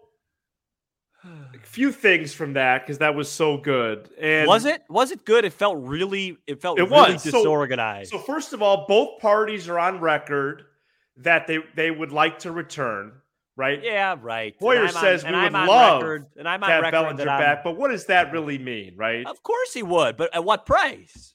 few 1.72 1.90
things 1.90 2.34
from 2.34 2.52
that 2.52 2.82
because 2.82 2.98
that 2.98 3.14
was 3.14 3.30
so 3.30 3.56
good. 3.56 4.10
And 4.20 4.46
was 4.46 4.66
it? 4.66 4.82
Was 4.90 5.10
it 5.10 5.24
good? 5.24 5.44
It 5.44 5.54
felt 5.54 5.78
really. 5.78 6.36
It 6.46 6.60
felt 6.60 6.78
it 6.78 6.82
really 6.82 7.14
was. 7.14 7.22
disorganized. 7.22 8.10
So, 8.10 8.18
so 8.18 8.22
first 8.22 8.52
of 8.52 8.60
all, 8.62 8.86
both 8.86 9.20
parties 9.20 9.68
are 9.68 9.78
on 9.78 9.98
record 9.98 10.64
that 11.16 11.46
they 11.46 11.58
they 11.74 11.90
would 11.90 12.12
like 12.12 12.38
to 12.40 12.52
return, 12.52 13.12
right? 13.56 13.82
Yeah, 13.82 14.16
right. 14.20 14.54
Hoyer 14.60 14.88
says 14.88 15.24
on, 15.24 15.32
we 15.32 15.40
would 15.40 15.52
love 15.52 16.02
record, 16.02 16.26
and 16.36 16.46
I'm 16.46 16.60
to 16.60 16.66
have 16.66 16.90
Bellinger 16.90 17.24
back, 17.24 17.64
but 17.64 17.76
what 17.76 17.90
does 17.90 18.04
that 18.06 18.32
really 18.32 18.58
mean, 18.58 18.94
right? 18.96 19.26
Of 19.26 19.42
course 19.42 19.72
he 19.72 19.82
would, 19.82 20.18
but 20.18 20.34
at 20.34 20.44
what 20.44 20.66
price? 20.66 21.34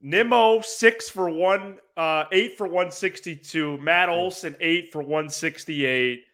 Nimmo 0.00 0.60
six 0.60 1.08
for 1.08 1.30
one, 1.30 1.78
uh, 1.96 2.24
eight 2.32 2.58
for 2.58 2.66
one 2.66 2.90
sixty 2.90 3.36
two. 3.36 3.78
Matt 3.78 4.08
Olson 4.08 4.56
eight 4.60 4.90
for 4.90 5.02
one 5.02 5.30
sixty 5.30 5.86
eight. 5.86 6.24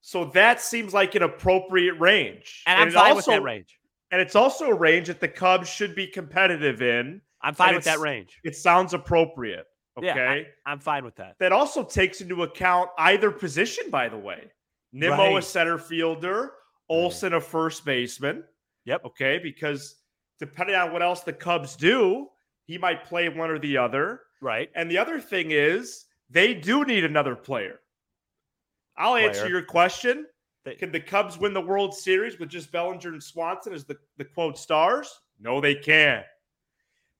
So 0.00 0.26
that 0.26 0.60
seems 0.60 0.94
like 0.94 1.14
an 1.14 1.22
appropriate 1.22 1.98
range, 1.98 2.62
and, 2.66 2.80
and 2.80 2.88
I'm 2.88 2.94
fine 2.94 3.12
also, 3.12 3.16
with 3.16 3.26
that 3.26 3.42
range. 3.42 3.78
And 4.10 4.20
it's 4.20 4.36
also 4.36 4.66
a 4.66 4.74
range 4.74 5.08
that 5.08 5.20
the 5.20 5.28
Cubs 5.28 5.68
should 5.68 5.94
be 5.94 6.06
competitive 6.06 6.80
in. 6.80 7.20
I'm 7.42 7.54
fine 7.54 7.74
with 7.74 7.84
that 7.84 7.98
range. 7.98 8.40
It 8.44 8.56
sounds 8.56 8.94
appropriate. 8.94 9.66
Okay. 9.98 10.06
Yeah, 10.06 10.44
I, 10.66 10.72
am 10.72 10.78
fine 10.78 11.04
with 11.04 11.16
that. 11.16 11.34
That 11.40 11.52
also 11.52 11.82
takes 11.82 12.20
into 12.20 12.44
account 12.44 12.88
either 12.98 13.30
position, 13.30 13.90
by 13.90 14.08
the 14.08 14.16
way. 14.16 14.50
Nimmo, 14.92 15.16
right. 15.16 15.38
a 15.38 15.42
center 15.42 15.76
fielder, 15.76 16.52
Olson, 16.88 17.34
a 17.34 17.40
first 17.40 17.84
baseman. 17.84 18.44
Yep. 18.84 19.04
Okay. 19.06 19.38
Because 19.42 19.96
depending 20.38 20.76
on 20.76 20.92
what 20.92 21.02
else 21.02 21.20
the 21.20 21.32
Cubs 21.32 21.76
do, 21.76 22.28
he 22.64 22.78
might 22.78 23.04
play 23.04 23.28
one 23.28 23.50
or 23.50 23.58
the 23.58 23.76
other. 23.76 24.20
Right. 24.40 24.70
And 24.74 24.90
the 24.90 24.98
other 24.98 25.20
thing 25.20 25.50
is, 25.50 26.06
they 26.30 26.54
do 26.54 26.84
need 26.84 27.04
another 27.04 27.34
player. 27.34 27.80
I'll 28.98 29.12
player. 29.12 29.28
answer 29.28 29.48
your 29.48 29.62
question. 29.62 30.26
Can 30.78 30.92
the 30.92 31.00
Cubs 31.00 31.38
win 31.38 31.54
the 31.54 31.60
World 31.60 31.94
Series 31.94 32.38
with 32.38 32.50
just 32.50 32.70
Bellinger 32.70 33.12
and 33.12 33.22
Swanson 33.22 33.72
as 33.72 33.84
the, 33.84 33.96
the 34.18 34.24
quote 34.24 34.58
stars? 34.58 35.08
No, 35.40 35.60
they 35.60 35.74
can't. 35.74 36.26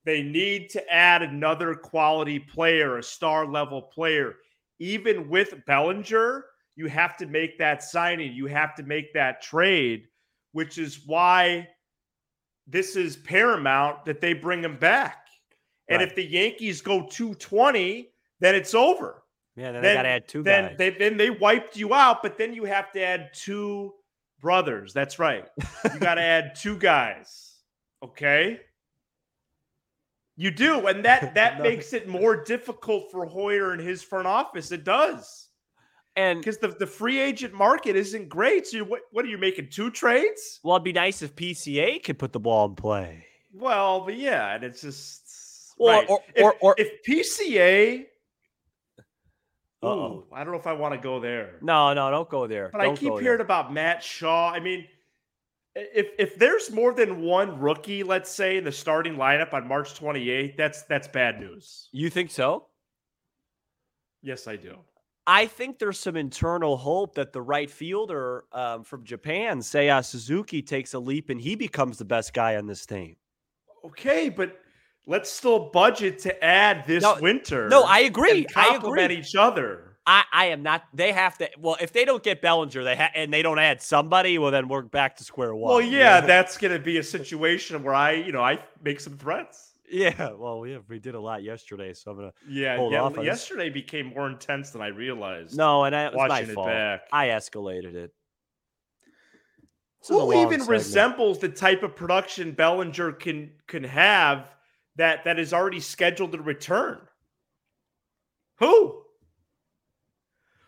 They 0.04 0.22
need 0.22 0.70
to 0.70 0.92
add 0.92 1.22
another 1.22 1.74
quality 1.74 2.38
player, 2.38 2.98
a 2.98 3.02
star 3.02 3.46
level 3.46 3.82
player. 3.82 4.34
Even 4.78 5.28
with 5.28 5.54
Bellinger, 5.66 6.44
you 6.76 6.86
have 6.86 7.16
to 7.18 7.26
make 7.26 7.58
that 7.58 7.82
signing, 7.82 8.32
you 8.32 8.46
have 8.46 8.74
to 8.76 8.82
make 8.82 9.12
that 9.12 9.42
trade, 9.42 10.04
which 10.52 10.78
is 10.78 11.00
why 11.06 11.66
this 12.66 12.96
is 12.96 13.16
paramount 13.16 14.04
that 14.04 14.20
they 14.20 14.32
bring 14.32 14.62
him 14.62 14.76
back. 14.76 15.26
And 15.88 16.00
right. 16.00 16.08
if 16.08 16.14
the 16.14 16.24
Yankees 16.24 16.80
go 16.80 17.06
220, 17.10 18.10
then 18.40 18.54
it's 18.54 18.74
over. 18.74 19.22
Yeah, 19.58 19.72
then, 19.72 19.82
then 19.82 19.82
they 19.82 19.94
got 19.94 20.02
to 20.02 20.08
add 20.08 20.28
two 20.28 20.42
then 20.44 20.64
guys. 20.68 20.76
They, 20.78 20.90
then 20.90 21.16
they 21.16 21.30
wiped 21.30 21.76
you 21.76 21.92
out, 21.92 22.22
but 22.22 22.38
then 22.38 22.54
you 22.54 22.64
have 22.64 22.92
to 22.92 23.02
add 23.02 23.30
two 23.34 23.92
brothers. 24.40 24.92
That's 24.92 25.18
right. 25.18 25.44
You 25.92 25.98
got 25.98 26.14
to 26.14 26.22
add 26.22 26.54
two 26.56 26.78
guys. 26.78 27.54
Okay. 28.02 28.60
You 30.36 30.52
do, 30.52 30.86
and 30.86 31.04
that 31.04 31.34
that 31.34 31.58
no. 31.58 31.64
makes 31.64 31.92
it 31.92 32.06
more 32.06 32.44
difficult 32.44 33.10
for 33.10 33.26
Hoyer 33.26 33.72
and 33.72 33.80
his 33.80 34.00
front 34.00 34.28
office. 34.28 34.70
It 34.70 34.84
does, 34.84 35.48
and 36.14 36.38
because 36.38 36.58
the, 36.58 36.68
the 36.68 36.86
free 36.86 37.18
agent 37.18 37.52
market 37.52 37.96
isn't 37.96 38.28
great. 38.28 38.68
So 38.68 38.76
you, 38.76 38.84
what 38.84 39.00
what 39.10 39.24
are 39.24 39.28
you 39.28 39.38
making 39.38 39.70
two 39.70 39.90
trades? 39.90 40.60
Well, 40.62 40.76
it'd 40.76 40.84
be 40.84 40.92
nice 40.92 41.22
if 41.22 41.34
PCA 41.34 42.04
could 42.04 42.20
put 42.20 42.32
the 42.32 42.38
ball 42.38 42.66
in 42.66 42.76
play. 42.76 43.26
Well, 43.52 44.04
but 44.04 44.16
yeah, 44.16 44.54
and 44.54 44.62
it's 44.62 44.82
just 44.82 45.74
or 45.76 45.90
right. 45.90 46.08
or, 46.08 46.20
if, 46.36 46.44
or, 46.44 46.54
or 46.60 46.74
if 46.78 47.02
PCA. 47.04 48.06
Oh, 49.82 50.24
I 50.32 50.42
don't 50.42 50.52
know 50.52 50.58
if 50.58 50.66
I 50.66 50.72
want 50.72 50.94
to 50.94 51.00
go 51.00 51.20
there. 51.20 51.56
No, 51.62 51.94
no, 51.94 52.10
don't 52.10 52.28
go 52.28 52.46
there. 52.46 52.70
But 52.72 52.82
don't 52.82 52.92
I 52.92 52.96
keep 52.96 53.18
hearing 53.20 53.40
about 53.40 53.72
Matt 53.72 54.02
Shaw. 54.02 54.50
I 54.50 54.58
mean, 54.58 54.86
if 55.76 56.08
if 56.18 56.36
there's 56.36 56.70
more 56.70 56.92
than 56.92 57.22
one 57.22 57.60
rookie, 57.60 58.02
let's 58.02 58.30
say 58.30 58.56
in 58.56 58.64
the 58.64 58.72
starting 58.72 59.14
lineup 59.14 59.52
on 59.52 59.68
March 59.68 59.98
28th, 59.98 60.56
that's 60.56 60.82
that's 60.82 61.06
bad 61.06 61.38
news. 61.38 61.88
You 61.92 62.10
think 62.10 62.30
so? 62.30 62.66
Yes, 64.22 64.48
I 64.48 64.56
do. 64.56 64.78
I 65.28 65.46
think 65.46 65.78
there's 65.78 66.00
some 66.00 66.16
internal 66.16 66.76
hope 66.76 67.14
that 67.16 67.32
the 67.32 67.42
right 67.42 67.70
fielder 67.70 68.44
um, 68.50 68.82
from 68.82 69.04
Japan, 69.04 69.58
Seiya 69.60 70.02
Suzuki, 70.02 70.62
takes 70.62 70.94
a 70.94 70.98
leap 70.98 71.28
and 71.28 71.38
he 71.38 71.54
becomes 71.54 71.98
the 71.98 72.04
best 72.04 72.32
guy 72.32 72.56
on 72.56 72.66
this 72.66 72.86
team. 72.86 73.14
Okay, 73.84 74.30
but 74.30 74.58
let's 75.08 75.30
still 75.30 75.70
budget 75.70 76.20
to 76.20 76.44
add 76.44 76.86
this 76.86 77.02
no, 77.02 77.18
winter. 77.20 77.68
No, 77.68 77.82
I 77.82 78.00
agree. 78.00 78.46
I 78.54 78.76
agree. 78.76 79.16
each 79.16 79.34
other. 79.34 79.96
I, 80.06 80.24
I 80.32 80.44
am 80.46 80.62
not. 80.62 80.84
They 80.94 81.12
have 81.12 81.36
to. 81.38 81.50
Well, 81.58 81.76
if 81.80 81.92
they 81.92 82.04
don't 82.04 82.22
get 82.22 82.40
Bellinger, 82.40 82.84
they 82.84 82.96
ha- 82.96 83.10
and 83.14 83.32
they 83.32 83.42
don't 83.42 83.58
add 83.58 83.82
somebody, 83.82 84.38
well, 84.38 84.50
then 84.50 84.68
we're 84.68 84.82
back 84.82 85.16
to 85.16 85.24
square 85.24 85.54
one. 85.54 85.70
Well, 85.70 85.82
yeah, 85.82 86.20
that's 86.20 86.56
going 86.56 86.72
to 86.72 86.78
be 86.78 86.98
a 86.98 87.02
situation 87.02 87.82
where 87.82 87.94
I, 87.94 88.12
you 88.12 88.32
know, 88.32 88.42
I 88.42 88.60
make 88.82 89.00
some 89.00 89.18
threats. 89.18 89.72
Yeah, 89.90 90.32
well, 90.32 90.66
yeah, 90.66 90.78
we 90.86 90.98
did 90.98 91.14
a 91.14 91.20
lot 91.20 91.42
yesterday, 91.42 91.94
so 91.94 92.10
I'm 92.10 92.16
gonna. 92.18 92.32
Yeah, 92.48 92.88
yeah. 92.90 93.22
yesterday 93.22 93.70
became 93.70 94.12
more 94.14 94.28
intense 94.28 94.70
than 94.70 94.82
I 94.82 94.88
realized. 94.88 95.56
No, 95.56 95.84
and 95.84 95.96
I, 95.96 96.06
it 96.06 96.14
was 96.14 96.28
my 96.28 96.44
fault. 96.44 96.68
Back. 96.68 97.02
I 97.10 97.28
escalated 97.28 97.94
it. 97.94 98.12
Who 100.08 100.32
even 100.32 100.60
segment. 100.60 100.68
resembles 100.68 101.38
the 101.38 101.48
type 101.48 101.82
of 101.82 101.96
production 101.96 102.52
Bellinger 102.52 103.12
can 103.12 103.50
can 103.66 103.84
have 103.84 104.46
that 104.98 105.24
that 105.24 105.38
is 105.38 105.52
already 105.52 105.80
scheduled 105.80 106.32
to 106.32 106.42
return? 106.42 106.98
Who? 108.58 109.02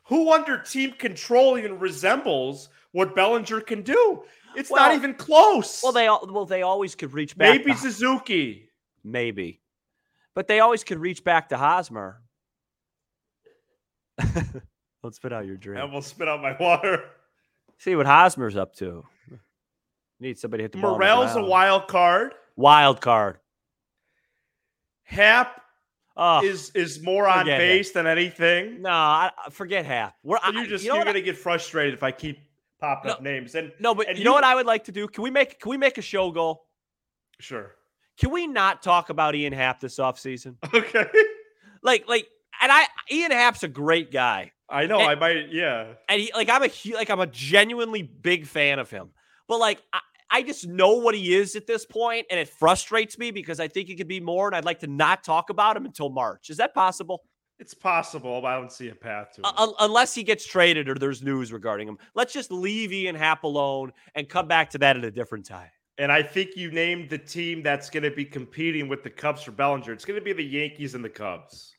Who 0.04 0.32
under 0.32 0.58
team 0.58 0.92
control 0.92 1.58
even 1.58 1.78
resembles 1.78 2.68
what 2.92 3.14
Bellinger 3.14 3.60
can 3.60 3.82
do? 3.82 4.24
It's 4.56 4.70
well, 4.70 4.88
not 4.88 4.96
even 4.96 5.14
close. 5.14 5.82
Well, 5.82 5.92
they 5.92 6.08
well 6.08 6.46
they 6.46 6.62
always 6.62 6.94
could 6.94 7.12
reach 7.12 7.36
back. 7.36 7.58
Maybe 7.58 7.72
to, 7.72 7.78
Suzuki. 7.78 8.68
Maybe, 9.04 9.60
but 10.34 10.48
they 10.48 10.60
always 10.60 10.82
could 10.82 10.98
reach 10.98 11.22
back 11.22 11.50
to 11.50 11.56
Hosmer. 11.56 12.22
Let's 15.02 15.16
spit 15.16 15.32
out 15.32 15.46
your 15.46 15.56
drink. 15.56 15.82
And 15.82 15.92
we'll 15.92 16.02
spit 16.02 16.28
out 16.28 16.42
my 16.42 16.56
water. 16.58 17.04
See 17.78 17.96
what 17.96 18.06
Hosmer's 18.06 18.56
up 18.56 18.74
to. 18.76 19.04
Need 20.18 20.38
somebody 20.38 20.62
to 20.62 20.64
hit 20.64 20.72
the 20.72 20.78
ball 20.78 20.98
Morel's 20.98 21.34
a 21.34 21.42
wild 21.42 21.88
card. 21.88 22.34
Wild 22.56 23.00
card. 23.00 23.38
Happ 25.10 25.60
Oh, 26.16 26.44
is 26.44 26.70
is 26.74 27.00
more 27.02 27.26
on 27.26 27.46
base 27.46 27.92
than 27.92 28.06
anything. 28.06 28.82
No, 28.82 28.90
I, 28.90 29.30
forget 29.50 29.86
Happ. 29.86 30.16
We're 30.22 30.38
so 30.44 30.50
you're 30.50 30.66
just 30.66 30.84
you 30.84 30.92
are 30.92 31.02
gonna 31.02 31.22
get 31.22 31.36
frustrated 31.36 31.94
if 31.94 32.02
I 32.02 32.10
keep 32.10 32.40
popping 32.78 33.08
no, 33.08 33.14
up 33.14 33.22
names. 33.22 33.54
And 33.54 33.72
no, 33.78 33.94
but 33.94 34.06
and 34.06 34.18
you, 34.18 34.20
you 34.20 34.24
know 34.26 34.32
what 34.32 34.44
I 34.44 34.54
would 34.54 34.66
like 34.66 34.84
to 34.84 34.92
do? 34.92 35.08
Can 35.08 35.24
we 35.24 35.30
make 35.30 35.60
can 35.60 35.70
we 35.70 35.78
make 35.78 35.96
a 35.96 36.02
show 36.02 36.30
goal? 36.30 36.66
Sure. 37.38 37.74
Can 38.18 38.32
we 38.32 38.46
not 38.46 38.82
talk 38.82 39.08
about 39.08 39.34
Ian 39.34 39.54
Happ 39.54 39.80
this 39.80 39.96
offseason? 39.96 40.56
Okay. 40.74 41.06
Like 41.82 42.06
like 42.06 42.28
and 42.60 42.70
I 42.70 42.84
Ian 43.10 43.30
Happ's 43.30 43.62
a 43.62 43.68
great 43.68 44.12
guy. 44.12 44.52
I 44.68 44.84
know. 44.84 45.00
And, 45.00 45.08
I 45.08 45.14
might. 45.14 45.50
Yeah. 45.50 45.94
And 46.06 46.20
he 46.20 46.32
like 46.34 46.50
I'm 46.50 46.64
a 46.64 46.70
like 46.94 47.08
I'm 47.08 47.20
a 47.20 47.26
genuinely 47.28 48.02
big 48.02 48.46
fan 48.46 48.78
of 48.78 48.90
him. 48.90 49.10
But 49.48 49.58
like 49.58 49.82
I, 49.92 50.00
I 50.30 50.42
just 50.42 50.66
know 50.68 50.94
what 50.94 51.14
he 51.14 51.34
is 51.34 51.56
at 51.56 51.66
this 51.66 51.84
point, 51.84 52.26
and 52.30 52.38
it 52.38 52.48
frustrates 52.48 53.18
me 53.18 53.30
because 53.30 53.58
I 53.58 53.68
think 53.68 53.88
he 53.88 53.96
could 53.96 54.08
be 54.08 54.20
more, 54.20 54.46
and 54.46 54.54
I'd 54.54 54.64
like 54.64 54.80
to 54.80 54.86
not 54.86 55.24
talk 55.24 55.50
about 55.50 55.76
him 55.76 55.84
until 55.84 56.08
March. 56.08 56.50
Is 56.50 56.56
that 56.58 56.72
possible? 56.72 57.24
It's 57.58 57.74
possible, 57.74 58.40
but 58.40 58.46
I 58.48 58.56
don't 58.56 58.72
see 58.72 58.88
a 58.88 58.94
path 58.94 59.32
to 59.34 59.42
it. 59.42 59.46
Uh, 59.54 59.72
unless 59.80 60.14
he 60.14 60.22
gets 60.22 60.46
traded 60.46 60.88
or 60.88 60.94
there's 60.94 61.22
news 61.22 61.52
regarding 61.52 61.86
him. 61.86 61.98
Let's 62.14 62.32
just 62.32 62.50
leave 62.50 62.90
Ian 62.90 63.14
Happ 63.14 63.44
alone 63.44 63.92
and 64.14 64.26
come 64.28 64.48
back 64.48 64.70
to 64.70 64.78
that 64.78 64.96
at 64.96 65.04
a 65.04 65.10
different 65.10 65.44
time. 65.44 65.68
And 65.98 66.10
I 66.10 66.22
think 66.22 66.56
you 66.56 66.70
named 66.70 67.10
the 67.10 67.18
team 67.18 67.62
that's 67.62 67.90
going 67.90 68.04
to 68.04 68.10
be 68.10 68.24
competing 68.24 68.88
with 68.88 69.02
the 69.02 69.10
Cubs 69.10 69.42
for 69.42 69.50
Bellinger. 69.50 69.92
It's 69.92 70.06
going 70.06 70.18
to 70.18 70.24
be 70.24 70.32
the 70.32 70.42
Yankees 70.42 70.94
and 70.94 71.04
the 71.04 71.10
Cubs. 71.10 71.74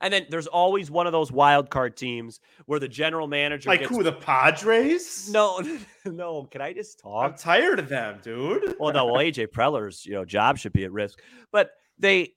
And 0.00 0.12
then 0.12 0.26
there's 0.30 0.46
always 0.46 0.90
one 0.90 1.06
of 1.06 1.12
those 1.12 1.30
wild 1.32 1.70
card 1.70 1.96
teams 1.96 2.40
where 2.66 2.78
the 2.80 2.88
general 2.88 3.26
manager 3.26 3.68
Like 3.70 3.80
gets, 3.80 3.90
who? 3.94 4.02
The 4.02 4.12
Padres? 4.12 5.30
No, 5.30 5.62
no. 6.04 6.44
Can 6.50 6.60
I 6.60 6.72
just 6.72 6.98
talk? 7.00 7.24
I'm 7.32 7.36
tired 7.38 7.78
of 7.78 7.88
them, 7.88 8.18
dude. 8.22 8.76
well, 8.78 8.92
no. 8.92 9.06
Well, 9.06 9.16
AJ 9.16 9.48
Preller's 9.48 10.04
you 10.06 10.12
know 10.14 10.24
job 10.24 10.58
should 10.58 10.72
be 10.72 10.84
at 10.84 10.92
risk, 10.92 11.20
but 11.52 11.70
they 11.98 12.34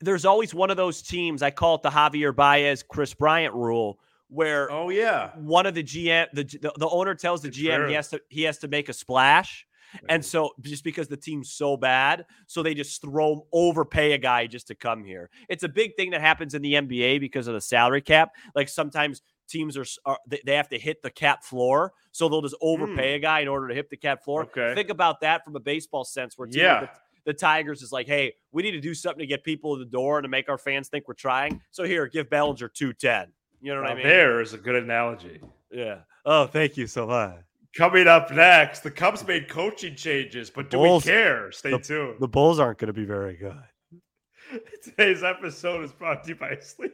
there's 0.00 0.24
always 0.24 0.52
one 0.54 0.70
of 0.70 0.76
those 0.76 1.02
teams. 1.02 1.42
I 1.42 1.50
call 1.50 1.76
it 1.76 1.82
the 1.82 1.90
Javier 1.90 2.34
Baez, 2.34 2.82
Kris 2.82 3.14
Bryant 3.14 3.54
rule, 3.54 3.98
where 4.28 4.70
Oh 4.70 4.88
yeah. 4.90 5.30
one 5.36 5.66
of 5.66 5.74
the 5.74 5.82
GM 5.84 6.26
the, 6.32 6.44
the 6.44 6.72
the 6.76 6.88
owner 6.88 7.14
tells 7.14 7.42
the 7.42 7.50
GM 7.50 7.88
he 7.88 7.94
has 7.94 8.08
to 8.08 8.20
he 8.28 8.42
has 8.42 8.58
to 8.58 8.68
make 8.68 8.88
a 8.88 8.92
splash. 8.92 9.66
And 10.08 10.24
so 10.24 10.50
just 10.60 10.84
because 10.84 11.08
the 11.08 11.16
team's 11.16 11.52
so 11.52 11.76
bad, 11.76 12.24
so 12.46 12.62
they 12.62 12.74
just 12.74 13.00
throw 13.00 13.46
overpay 13.52 14.12
a 14.12 14.18
guy 14.18 14.46
just 14.46 14.66
to 14.68 14.74
come 14.74 15.04
here. 15.04 15.30
It's 15.48 15.62
a 15.62 15.68
big 15.68 15.96
thing 15.96 16.10
that 16.10 16.20
happens 16.20 16.54
in 16.54 16.62
the 16.62 16.74
NBA 16.74 17.20
because 17.20 17.46
of 17.46 17.54
the 17.54 17.60
salary 17.60 18.02
cap. 18.02 18.32
Like 18.54 18.68
sometimes 18.68 19.22
teams 19.48 19.76
are, 19.76 19.84
are 20.06 20.18
they 20.28 20.56
have 20.56 20.68
to 20.70 20.78
hit 20.78 21.02
the 21.02 21.10
cap 21.10 21.44
floor, 21.44 21.92
so 22.10 22.28
they'll 22.28 22.42
just 22.42 22.56
hmm. 22.60 22.68
overpay 22.68 23.14
a 23.14 23.18
guy 23.18 23.40
in 23.40 23.48
order 23.48 23.68
to 23.68 23.74
hit 23.74 23.90
the 23.90 23.96
cap 23.96 24.24
floor. 24.24 24.42
Okay. 24.42 24.74
Think 24.74 24.90
about 24.90 25.20
that 25.20 25.44
from 25.44 25.56
a 25.56 25.60
baseball 25.60 26.04
sense 26.04 26.36
where 26.36 26.48
team 26.48 26.62
like 26.62 26.64
Yeah. 26.64 26.80
the, 26.80 27.32
the 27.32 27.34
Tigers 27.34 27.82
is 27.82 27.92
like, 27.92 28.06
hey, 28.06 28.34
we 28.50 28.62
need 28.62 28.72
to 28.72 28.80
do 28.80 28.94
something 28.94 29.20
to 29.20 29.26
get 29.26 29.44
people 29.44 29.74
in 29.74 29.80
the 29.80 29.86
door 29.86 30.18
and 30.18 30.24
to 30.24 30.28
make 30.28 30.48
our 30.48 30.58
fans 30.58 30.88
think 30.88 31.06
we're 31.06 31.14
trying. 31.14 31.60
So 31.70 31.84
here, 31.84 32.06
give 32.06 32.28
Bellinger 32.28 32.68
210. 32.68 33.32
You 33.60 33.74
know 33.74 33.80
what 33.80 33.86
Now, 33.86 33.92
I 33.92 33.94
mean? 33.94 34.06
There 34.06 34.40
is 34.40 34.54
a 34.54 34.58
good 34.58 34.74
analogy. 34.74 35.40
Yeah. 35.70 35.98
Oh, 36.24 36.46
thank 36.46 36.76
you 36.76 36.86
so 36.86 37.06
much. 37.06 37.36
Coming 37.76 38.06
up 38.06 38.30
next, 38.30 38.80
the 38.80 38.90
Cubs 38.90 39.26
made 39.26 39.48
coaching 39.48 39.94
changes, 39.96 40.50
but 40.50 40.68
do 40.70 40.76
Bulls- 40.76 41.04
we 41.06 41.10
care? 41.12 41.50
Stay 41.52 41.70
the- 41.70 41.78
tuned. 41.78 42.16
The 42.20 42.28
Bulls 42.28 42.58
aren't 42.58 42.78
going 42.78 42.88
to 42.88 42.92
be 42.92 43.06
very 43.06 43.36
good. 43.36 43.56
Today's 44.84 45.22
episode 45.22 45.82
is 45.84 45.92
brought 45.92 46.22
to 46.24 46.30
you 46.30 46.34
by 46.36 46.56
Sleep. 46.60 46.92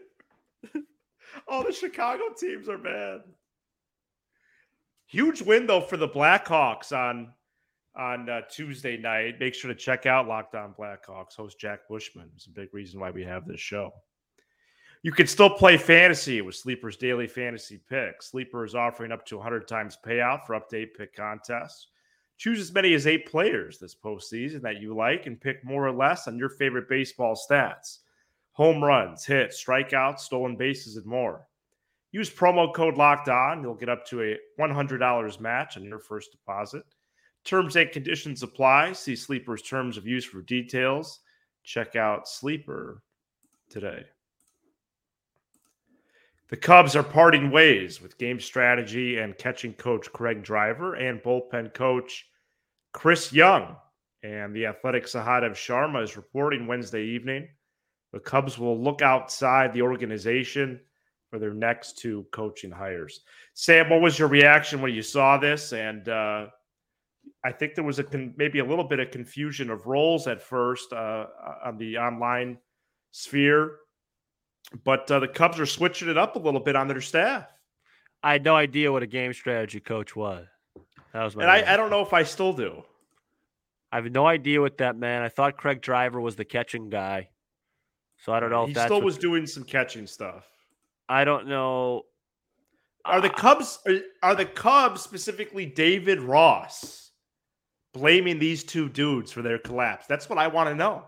All 1.48 1.64
the 1.64 1.72
Chicago 1.72 2.22
teams 2.38 2.68
are 2.68 2.78
bad. 2.78 3.20
Huge 5.06 5.42
win 5.42 5.66
though 5.66 5.80
for 5.80 5.96
the 5.96 6.08
Blackhawks 6.08 6.92
on 6.92 7.32
on 7.96 8.28
uh, 8.28 8.42
Tuesday 8.48 8.96
night. 8.96 9.40
Make 9.40 9.54
sure 9.54 9.72
to 9.72 9.74
check 9.74 10.06
out 10.06 10.28
Locked 10.28 10.54
On 10.54 10.74
Blackhawks. 10.78 11.34
Host 11.36 11.58
Jack 11.58 11.80
Bushman. 11.88 12.30
It's 12.36 12.46
a 12.46 12.50
big 12.50 12.68
reason 12.72 13.00
why 13.00 13.10
we 13.10 13.24
have 13.24 13.44
this 13.46 13.60
show. 13.60 13.90
You 15.02 15.12
can 15.12 15.26
still 15.26 15.50
play 15.50 15.76
fantasy 15.76 16.40
with 16.40 16.56
Sleeper's 16.56 16.96
daily 16.96 17.26
fantasy 17.26 17.80
pick. 17.88 18.22
Sleeper 18.22 18.64
is 18.64 18.74
offering 18.74 19.12
up 19.12 19.24
to 19.26 19.36
100 19.36 19.68
times 19.68 19.96
payout 20.04 20.44
for 20.44 20.58
update 20.58 20.94
pick 20.96 21.14
contests. 21.14 21.88
Choose 22.36 22.60
as 22.60 22.72
many 22.72 22.94
as 22.94 23.06
eight 23.06 23.26
players 23.26 23.78
this 23.78 23.94
postseason 23.94 24.60
that 24.62 24.80
you 24.80 24.94
like 24.94 25.26
and 25.26 25.40
pick 25.40 25.64
more 25.64 25.86
or 25.86 25.92
less 25.92 26.28
on 26.28 26.38
your 26.38 26.48
favorite 26.48 26.88
baseball 26.88 27.36
stats 27.36 27.98
home 28.58 28.82
runs, 28.82 29.24
hits, 29.24 29.64
strikeouts, 29.64 30.18
stolen 30.18 30.56
bases, 30.56 30.96
and 30.96 31.06
more. 31.06 31.46
Use 32.10 32.28
promo 32.28 32.74
code 32.74 32.96
locked 32.96 33.28
on. 33.28 33.62
You'll 33.62 33.74
get 33.74 33.88
up 33.88 34.04
to 34.06 34.20
a 34.20 34.36
$100 34.60 35.40
match 35.40 35.76
on 35.76 35.84
your 35.84 36.00
first 36.00 36.32
deposit. 36.32 36.82
Terms 37.44 37.76
and 37.76 37.92
conditions 37.92 38.42
apply. 38.42 38.94
See 38.94 39.14
Sleeper's 39.14 39.62
terms 39.62 39.96
of 39.96 40.08
use 40.08 40.24
for 40.24 40.42
details. 40.42 41.20
Check 41.62 41.94
out 41.94 42.28
Sleeper 42.28 43.00
today. 43.70 44.04
The 46.50 46.56
Cubs 46.56 46.96
are 46.96 47.02
parting 47.02 47.50
ways 47.50 48.00
with 48.00 48.16
game 48.16 48.40
strategy 48.40 49.18
and 49.18 49.36
catching 49.36 49.74
coach 49.74 50.10
Craig 50.12 50.42
Driver 50.42 50.94
and 50.94 51.22
bullpen 51.22 51.74
coach 51.74 52.26
Chris 52.94 53.32
Young. 53.32 53.76
And 54.22 54.56
the 54.56 54.66
athletic 54.66 55.04
Sahadev 55.04 55.52
Sharma 55.52 56.02
is 56.02 56.16
reporting 56.16 56.66
Wednesday 56.66 57.04
evening. 57.04 57.48
The 58.12 58.20
Cubs 58.20 58.58
will 58.58 58.82
look 58.82 59.02
outside 59.02 59.74
the 59.74 59.82
organization 59.82 60.80
for 61.28 61.38
their 61.38 61.52
next 61.52 61.98
two 61.98 62.26
coaching 62.32 62.70
hires. 62.70 63.20
Sam, 63.52 63.90
what 63.90 64.00
was 64.00 64.18
your 64.18 64.28
reaction 64.28 64.80
when 64.80 64.94
you 64.94 65.02
saw 65.02 65.36
this? 65.36 65.74
And 65.74 66.08
uh, 66.08 66.46
I 67.44 67.52
think 67.52 67.74
there 67.74 67.84
was 67.84 67.98
a 67.98 68.04
con- 68.04 68.32
maybe 68.38 68.60
a 68.60 68.64
little 68.64 68.84
bit 68.84 69.00
of 69.00 69.10
confusion 69.10 69.70
of 69.70 69.86
roles 69.86 70.26
at 70.26 70.40
first 70.40 70.94
uh, 70.94 71.26
on 71.62 71.76
the 71.76 71.98
online 71.98 72.56
sphere, 73.10 73.76
but 74.84 75.10
uh, 75.10 75.20
the 75.20 75.28
Cubs 75.28 75.58
are 75.58 75.66
switching 75.66 76.08
it 76.08 76.18
up 76.18 76.36
a 76.36 76.38
little 76.38 76.60
bit 76.60 76.76
on 76.76 76.88
their 76.88 77.00
staff. 77.00 77.46
I 78.22 78.32
had 78.32 78.44
no 78.44 78.56
idea 78.56 78.90
what 78.92 79.02
a 79.02 79.06
game 79.06 79.32
strategy 79.32 79.80
coach 79.80 80.16
was. 80.16 80.46
That 81.12 81.24
was 81.24 81.36
my. 81.36 81.42
And 81.42 81.50
I. 81.50 81.74
I 81.74 81.76
don't 81.76 81.90
know 81.90 82.02
if 82.02 82.12
I 82.12 82.22
still 82.22 82.52
do. 82.52 82.82
I 83.90 83.96
have 83.96 84.10
no 84.10 84.26
idea 84.26 84.60
what 84.60 84.78
that 84.78 84.96
meant. 84.96 85.24
I 85.24 85.28
thought 85.28 85.56
Craig 85.56 85.80
Driver 85.80 86.20
was 86.20 86.36
the 86.36 86.44
catching 86.44 86.90
guy, 86.90 87.30
so 88.18 88.32
I 88.32 88.40
don't 88.40 88.50
know 88.50 88.64
if 88.64 88.68
He 88.68 88.74
still 88.74 89.00
was 89.00 89.16
doing 89.16 89.46
some 89.46 89.64
catching 89.64 90.06
stuff. 90.06 90.46
I 91.08 91.24
don't 91.24 91.46
know. 91.46 92.02
Are 93.04 93.20
the 93.22 93.30
Cubs 93.30 93.78
are, 93.86 94.00
are 94.22 94.34
the 94.34 94.44
Cubs 94.44 95.00
specifically 95.00 95.64
David 95.64 96.20
Ross 96.20 97.12
blaming 97.94 98.38
these 98.38 98.62
two 98.64 98.90
dudes 98.90 99.32
for 99.32 99.40
their 99.40 99.58
collapse? 99.58 100.06
That's 100.06 100.28
what 100.28 100.38
I 100.38 100.48
want 100.48 100.68
to 100.68 100.74
know. 100.74 101.04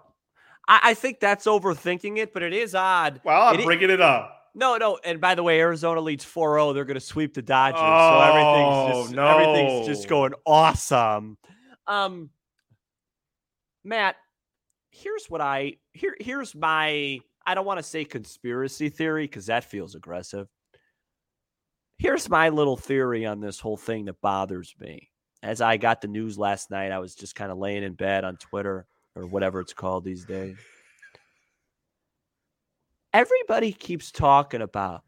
I, 0.70 0.80
I 0.84 0.94
think 0.94 1.18
that's 1.20 1.46
overthinking 1.46 2.16
it, 2.18 2.32
but 2.32 2.42
it 2.42 2.54
is 2.54 2.74
odd. 2.74 3.20
Well, 3.24 3.48
I'm 3.48 3.60
It 3.60 3.64
bringing 3.64 3.90
it 3.90 4.00
up. 4.00 4.36
No, 4.54 4.76
no. 4.76 4.98
And 5.04 5.20
by 5.20 5.34
the 5.34 5.42
way, 5.42 5.60
Arizona 5.60 6.00
leads 6.00 6.24
4-0. 6.24 6.74
They're 6.74 6.84
going 6.84 6.94
to 6.94 7.00
sweep 7.00 7.34
the 7.34 7.42
Dodgers. 7.42 7.80
so 7.80 7.86
Oh, 7.86 8.20
everything's 8.20 9.10
just 9.10 9.18
everything's 9.18 9.86
just 9.86 10.08
going 10.08 10.32
awesome. 10.46 11.36
Um 11.86 12.30
Matt, 13.82 14.16
here's 14.90 15.26
what 15.26 15.40
I 15.40 15.74
here 15.92 16.16
here's 16.20 16.54
my 16.54 17.18
I 17.46 17.54
don't 17.54 17.64
want 17.64 17.78
to 17.78 17.82
say 17.82 18.04
conspiracy 18.04 18.90
theory 18.90 19.26
cuz 19.26 19.46
that 19.46 19.64
feels 19.64 19.94
aggressive. 19.94 20.48
Here's 21.98 22.28
my 22.28 22.48
little 22.48 22.76
theory 22.76 23.26
on 23.26 23.40
this 23.40 23.58
whole 23.60 23.76
thing 23.76 24.04
that 24.06 24.20
bothers 24.20 24.74
me. 24.78 25.10
As 25.42 25.60
I 25.60 25.78
got 25.78 26.00
the 26.00 26.08
news 26.08 26.38
last 26.38 26.70
night, 26.70 26.92
I 26.92 26.98
was 26.98 27.14
just 27.14 27.34
kind 27.34 27.50
of 27.50 27.58
laying 27.58 27.82
in 27.82 27.94
bed 27.94 28.24
on 28.24 28.36
Twitter 28.36 28.86
or 29.16 29.26
whatever 29.26 29.60
it's 29.60 29.72
called 29.72 30.04
these 30.04 30.24
days. 30.24 30.56
Everybody 33.12 33.72
keeps 33.72 34.12
talking 34.12 34.62
about 34.62 35.02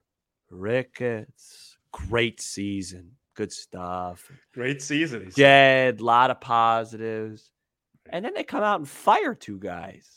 Ricketts, 0.51 1.77
great 1.93 2.41
season, 2.41 3.13
good 3.35 3.53
stuff. 3.53 4.31
Great 4.53 4.83
season. 4.83 5.21
he 5.25 5.31
said. 5.31 5.37
Dead, 5.37 6.01
lot 6.01 6.31
of 6.31 6.41
positives. 6.41 7.51
And 8.11 8.25
then 8.25 8.35
they 8.35 8.45
come 8.45 8.63
out 8.63 8.81
and 8.81 8.89
fire 8.89 9.35
two 9.35 9.59
guys. 9.59 10.09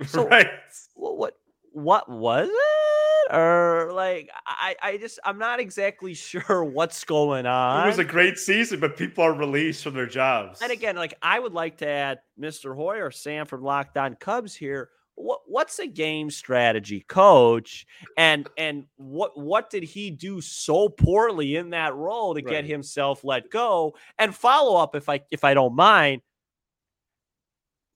So 0.06 0.26
right. 0.26 0.48
what 0.94 1.14
what 1.16 1.34
what 1.72 2.08
was 2.08 2.48
it? 2.50 2.83
Or 3.30 3.90
like 3.92 4.30
I 4.46 4.76
I 4.82 4.96
just 4.96 5.18
I'm 5.24 5.38
not 5.38 5.60
exactly 5.60 6.14
sure 6.14 6.64
what's 6.64 7.04
going 7.04 7.46
on. 7.46 7.84
It 7.84 7.88
was 7.88 7.98
a 7.98 8.04
great 8.04 8.38
season, 8.38 8.80
but 8.80 8.96
people 8.96 9.24
are 9.24 9.32
released 9.32 9.82
from 9.82 9.94
their 9.94 10.06
jobs. 10.06 10.60
And 10.62 10.72
again, 10.72 10.96
like 10.96 11.14
I 11.22 11.38
would 11.38 11.52
like 11.52 11.78
to 11.78 11.88
add 11.88 12.20
Mr. 12.40 12.74
Hoyer, 12.74 13.10
Sam 13.10 13.46
from 13.46 13.62
Locked 13.62 13.96
On 13.96 14.14
Cubs 14.14 14.54
here. 14.54 14.90
What 15.16 15.42
what's 15.46 15.78
a 15.78 15.86
game 15.86 16.28
strategy 16.28 17.04
coach, 17.06 17.86
and 18.16 18.48
and 18.58 18.86
what 18.96 19.38
what 19.38 19.70
did 19.70 19.84
he 19.84 20.10
do 20.10 20.40
so 20.40 20.88
poorly 20.88 21.54
in 21.54 21.70
that 21.70 21.94
role 21.94 22.34
to 22.34 22.42
get 22.42 22.64
himself 22.64 23.22
let 23.22 23.48
go? 23.48 23.94
And 24.18 24.34
follow 24.34 24.76
up, 24.76 24.96
if 24.96 25.08
I 25.08 25.20
if 25.30 25.44
I 25.44 25.54
don't 25.54 25.76
mind, 25.76 26.22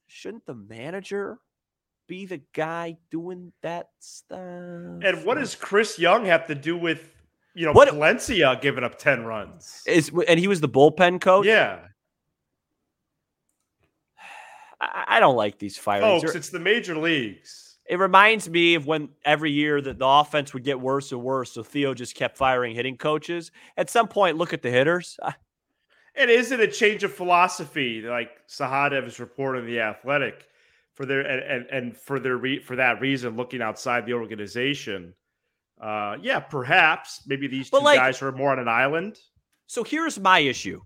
shouldn't 0.07 0.47
the 0.47 0.55
manager 0.55 1.41
be 2.09 2.27
the 2.27 2.40
guy 2.53 2.97
doing 3.11 3.53
that 3.62 3.90
stuff? 4.01 4.40
and 4.40 5.25
what 5.25 5.37
does 5.38 5.55
Chris 5.55 5.97
Young 5.99 6.25
have 6.25 6.47
to 6.49 6.55
do 6.57 6.77
with 6.77 7.14
you 7.55 7.66
know 7.66 7.73
What- 7.73 7.88
Valencia 7.90 8.59
giving 8.61 8.83
up 8.83 8.99
ten 8.99 9.25
runs? 9.25 9.83
is 9.87 10.11
and 10.27 10.40
he 10.40 10.49
was 10.49 10.61
the 10.61 10.68
bullpen 10.68 11.21
coach? 11.21 11.47
yeah, 11.47 11.79
I, 14.81 15.05
I 15.09 15.21
don't 15.21 15.37
like 15.37 15.59
these 15.59 15.77
firings. 15.77 16.23
folks, 16.23 16.35
it's 16.35 16.51
the 16.51 16.59
major 16.61 16.97
leagues. 16.97 17.77
It 17.88 17.99
reminds 17.99 18.51
me 18.51 18.75
of 18.75 18.87
when 18.87 19.09
every 19.25 19.51
year 19.51 19.81
that 19.81 19.99
the 19.99 20.07
offense 20.07 20.53
would 20.53 20.62
get 20.62 20.79
worse 20.79 21.11
and 21.11 21.23
worse. 21.23 21.53
So 21.53 21.62
Theo 21.62 21.94
just 21.94 22.14
kept 22.14 22.37
firing 22.37 22.75
hitting 22.75 22.99
coaches. 22.99 23.51
At 23.79 23.88
some 23.88 24.09
point, 24.09 24.37
look 24.37 24.53
at 24.53 24.62
the 24.62 24.71
hitters. 24.71 25.18
And 26.21 26.33
is 26.33 26.51
it 26.51 26.59
a 26.59 26.66
change 26.66 27.05
of 27.05 27.14
philosophy, 27.14 28.01
like 28.03 28.31
Sahadev 28.49 29.07
is 29.07 29.21
reporting 29.21 29.62
in 29.62 29.68
the 29.71 29.79
Athletic, 29.79 30.49
for 30.98 31.06
their 31.06 31.20
and 31.20 31.64
and, 31.70 31.96
for 31.96 32.18
their 32.18 32.37
re, 32.37 32.58
for 32.58 32.74
that 32.74 33.00
reason, 33.00 33.37
looking 33.37 33.62
outside 33.62 34.04
the 34.04 34.14
organization? 34.14 35.14
Uh, 35.80 36.16
yeah, 36.20 36.40
perhaps 36.40 37.22
maybe 37.24 37.46
these 37.46 37.70
But, 37.70 37.78
two 37.78 37.84
like- 37.84 37.98
guys 38.00 38.20
are 38.20 38.32
more 38.32 38.50
on 38.50 38.58
an 38.58 38.66
island. 38.66 39.16
So 39.68 39.84
here's 39.84 40.18
my 40.18 40.40
issue. 40.40 40.80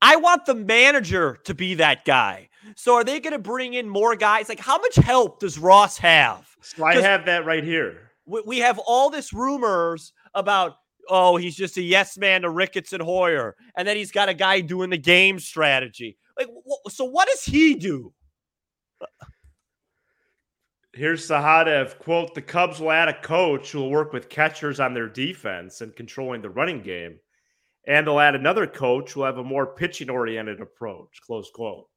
I 0.00 0.16
want 0.16 0.46
the 0.46 0.54
manager 0.54 1.38
to 1.44 1.54
be 1.54 1.74
that 1.74 2.06
guy. 2.06 2.48
So 2.74 2.94
are 2.94 3.04
they 3.04 3.20
going 3.20 3.32
to 3.34 3.38
bring 3.38 3.74
in 3.74 3.86
more 3.86 4.16
guys? 4.16 4.48
Like, 4.48 4.60
how 4.60 4.78
much 4.78 4.94
help 4.94 5.40
does 5.40 5.58
Ross 5.58 5.98
have? 5.98 6.48
So 6.62 6.84
I 6.84 6.94
have 7.00 7.26
that 7.26 7.44
right 7.44 7.64
here. 7.64 8.12
We, 8.24 8.42
we 8.46 8.58
have 8.60 8.78
all 8.78 9.10
this 9.10 9.32
rumors 9.32 10.12
about, 10.34 10.76
oh, 11.08 11.36
he's 11.36 11.56
just 11.56 11.76
a 11.76 11.82
yes 11.82 12.16
man 12.16 12.42
to 12.42 12.50
Ricketts 12.50 12.92
and 12.92 13.02
Hoyer, 13.02 13.56
and 13.76 13.86
then 13.86 13.96
he's 13.96 14.10
got 14.12 14.28
a 14.30 14.34
guy 14.34 14.60
doing 14.60 14.88
the 14.90 14.98
game 14.98 15.38
strategy. 15.38 16.16
Like, 16.38 16.48
so 16.88 17.04
what 17.04 17.28
does 17.28 17.44
he 17.44 17.74
do? 17.74 18.12
Here's 20.92 21.28
Sahadev 21.28 21.98
quote: 21.98 22.34
"The 22.34 22.42
Cubs 22.42 22.80
will 22.80 22.90
add 22.90 23.08
a 23.08 23.20
coach 23.20 23.70
who 23.70 23.80
will 23.80 23.90
work 23.90 24.12
with 24.12 24.28
catchers 24.28 24.80
on 24.80 24.94
their 24.94 25.08
defense 25.08 25.80
and 25.80 25.94
controlling 25.94 26.40
the 26.42 26.50
running 26.50 26.80
game, 26.80 27.18
and 27.86 28.06
they'll 28.06 28.20
add 28.20 28.34
another 28.34 28.66
coach 28.66 29.12
who 29.12 29.20
will 29.20 29.26
have 29.26 29.38
a 29.38 29.44
more 29.44 29.74
pitching-oriented 29.74 30.60
approach." 30.60 31.20
Close 31.20 31.50
quote. 31.50 31.88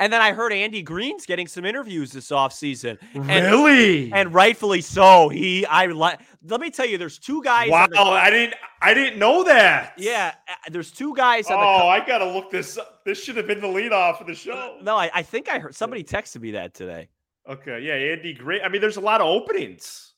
And 0.00 0.12
then 0.12 0.20
I 0.20 0.32
heard 0.32 0.52
Andy 0.52 0.82
Green's 0.82 1.26
getting 1.26 1.46
some 1.46 1.64
interviews 1.64 2.12
this 2.12 2.30
offseason. 2.30 2.98
Really? 3.14 4.04
And, 4.04 4.14
and 4.14 4.34
rightfully 4.34 4.80
so. 4.80 5.28
He 5.28 5.66
I 5.66 5.86
like 5.86 6.20
let 6.46 6.60
me 6.60 6.70
tell 6.70 6.86
you, 6.86 6.98
there's 6.98 7.18
two 7.18 7.42
guys. 7.42 7.70
Wow, 7.70 7.86
the, 7.86 7.98
I 8.00 8.30
didn't 8.30 8.54
I 8.82 8.94
didn't 8.94 9.18
know 9.18 9.44
that. 9.44 9.94
Yeah, 9.96 10.34
uh, 10.48 10.54
there's 10.70 10.90
two 10.90 11.14
guys. 11.14 11.46
oh, 11.50 11.88
I 11.88 12.04
gotta 12.04 12.26
look 12.26 12.50
this 12.50 12.78
up. 12.78 13.04
This 13.04 13.22
should 13.22 13.36
have 13.36 13.46
been 13.46 13.60
the 13.60 13.68
lead 13.68 13.92
off 13.92 14.20
of 14.20 14.26
the 14.26 14.34
show. 14.34 14.78
No, 14.82 14.96
I, 14.96 15.10
I 15.14 15.22
think 15.22 15.48
I 15.48 15.58
heard 15.58 15.74
somebody 15.74 16.04
texted 16.04 16.40
me 16.40 16.52
that 16.52 16.74
today. 16.74 17.08
Okay, 17.48 17.80
yeah, 17.80 17.94
Andy 17.94 18.32
Green. 18.34 18.60
I 18.62 18.68
mean, 18.68 18.80
there's 18.80 18.96
a 18.96 19.02
lot 19.02 19.20
of 19.20 19.26
openings, 19.26 20.14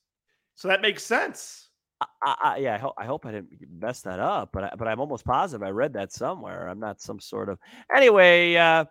so 0.54 0.68
that 0.68 0.80
makes 0.80 1.04
sense. 1.04 1.68
I, 2.00 2.06
I, 2.42 2.56
yeah, 2.58 2.74
I 2.74 2.78
hope, 2.78 2.94
I 2.98 3.06
hope 3.06 3.26
I 3.26 3.32
didn't 3.32 3.50
mess 3.80 4.02
that 4.02 4.20
up, 4.20 4.50
but 4.52 4.64
I, 4.64 4.72
but 4.76 4.86
I'm 4.86 5.00
almost 5.00 5.24
positive 5.24 5.66
I 5.66 5.70
read 5.70 5.94
that 5.94 6.12
somewhere. 6.12 6.68
I'm 6.68 6.78
not 6.78 7.00
some 7.00 7.18
sort 7.18 7.48
of 7.48 7.58
anyway. 7.94 8.54
Uh, 8.54 8.84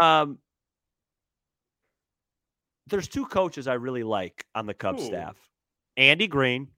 um, 0.00 0.38
there's 2.86 3.08
two 3.08 3.26
coaches 3.26 3.66
I 3.66 3.74
really 3.74 4.02
like 4.02 4.46
on 4.54 4.66
the 4.66 4.74
Cubs 4.74 5.02
Ooh. 5.02 5.06
staff: 5.06 5.36
Andy 5.96 6.26
Green 6.26 6.68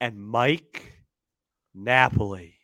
and 0.00 0.20
Mike 0.20 0.92
Napoli. 1.74 2.54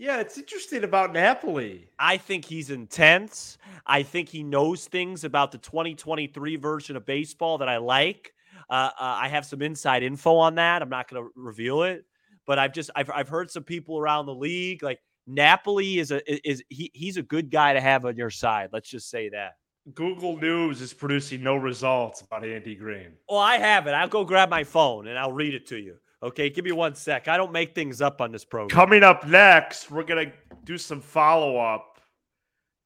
Yeah, 0.00 0.20
it's 0.20 0.38
interesting 0.38 0.84
about 0.84 1.12
Napoli. 1.12 1.88
I 1.98 2.18
think 2.18 2.44
he's 2.44 2.70
intense. 2.70 3.58
I 3.84 4.04
think 4.04 4.28
he 4.28 4.44
knows 4.44 4.86
things 4.86 5.24
about 5.24 5.50
the 5.50 5.58
2023 5.58 6.54
version 6.54 6.96
of 6.96 7.04
baseball 7.04 7.58
that 7.58 7.68
I 7.68 7.78
like. 7.78 8.32
Uh, 8.70 8.90
uh, 8.96 9.18
I 9.20 9.28
have 9.28 9.44
some 9.44 9.60
inside 9.60 10.04
info 10.04 10.36
on 10.36 10.54
that. 10.54 10.82
I'm 10.82 10.88
not 10.88 11.10
going 11.10 11.24
to 11.24 11.30
reveal 11.34 11.82
it, 11.82 12.04
but 12.46 12.60
I've 12.60 12.72
just 12.72 12.90
I've 12.94 13.10
I've 13.10 13.28
heard 13.28 13.50
some 13.50 13.64
people 13.64 13.98
around 13.98 14.26
the 14.26 14.34
league 14.34 14.84
like 14.84 15.00
Napoli 15.28 15.98
is 15.98 16.10
a 16.10 16.48
is 16.48 16.62
he 16.68 16.90
he's 16.94 17.16
a 17.16 17.22
good 17.22 17.50
guy 17.50 17.74
to 17.74 17.80
have 17.80 18.04
on 18.04 18.16
your 18.16 18.30
side. 18.30 18.70
Let's 18.72 18.88
just 18.88 19.10
say 19.10 19.28
that. 19.28 19.52
Google 19.94 20.36
News 20.36 20.80
is 20.80 20.92
producing 20.92 21.42
no 21.42 21.56
results 21.56 22.20
about 22.22 22.44
Andy 22.44 22.74
Green. 22.74 23.12
Well, 23.28 23.38
I 23.38 23.56
have 23.56 23.86
it. 23.86 23.92
I'll 23.92 24.08
go 24.08 24.24
grab 24.24 24.50
my 24.50 24.64
phone 24.64 25.06
and 25.06 25.18
I'll 25.18 25.32
read 25.32 25.54
it 25.54 25.66
to 25.68 25.78
you. 25.78 25.96
Okay, 26.22 26.50
give 26.50 26.64
me 26.64 26.72
one 26.72 26.94
sec. 26.94 27.28
I 27.28 27.36
don't 27.36 27.52
make 27.52 27.74
things 27.74 28.00
up 28.00 28.20
on 28.20 28.32
this 28.32 28.44
program. 28.44 28.68
Coming 28.68 29.02
up 29.02 29.26
next, 29.26 29.90
we're 29.90 30.02
gonna 30.02 30.32
do 30.64 30.76
some 30.76 31.00
follow 31.00 31.58
up 31.58 32.00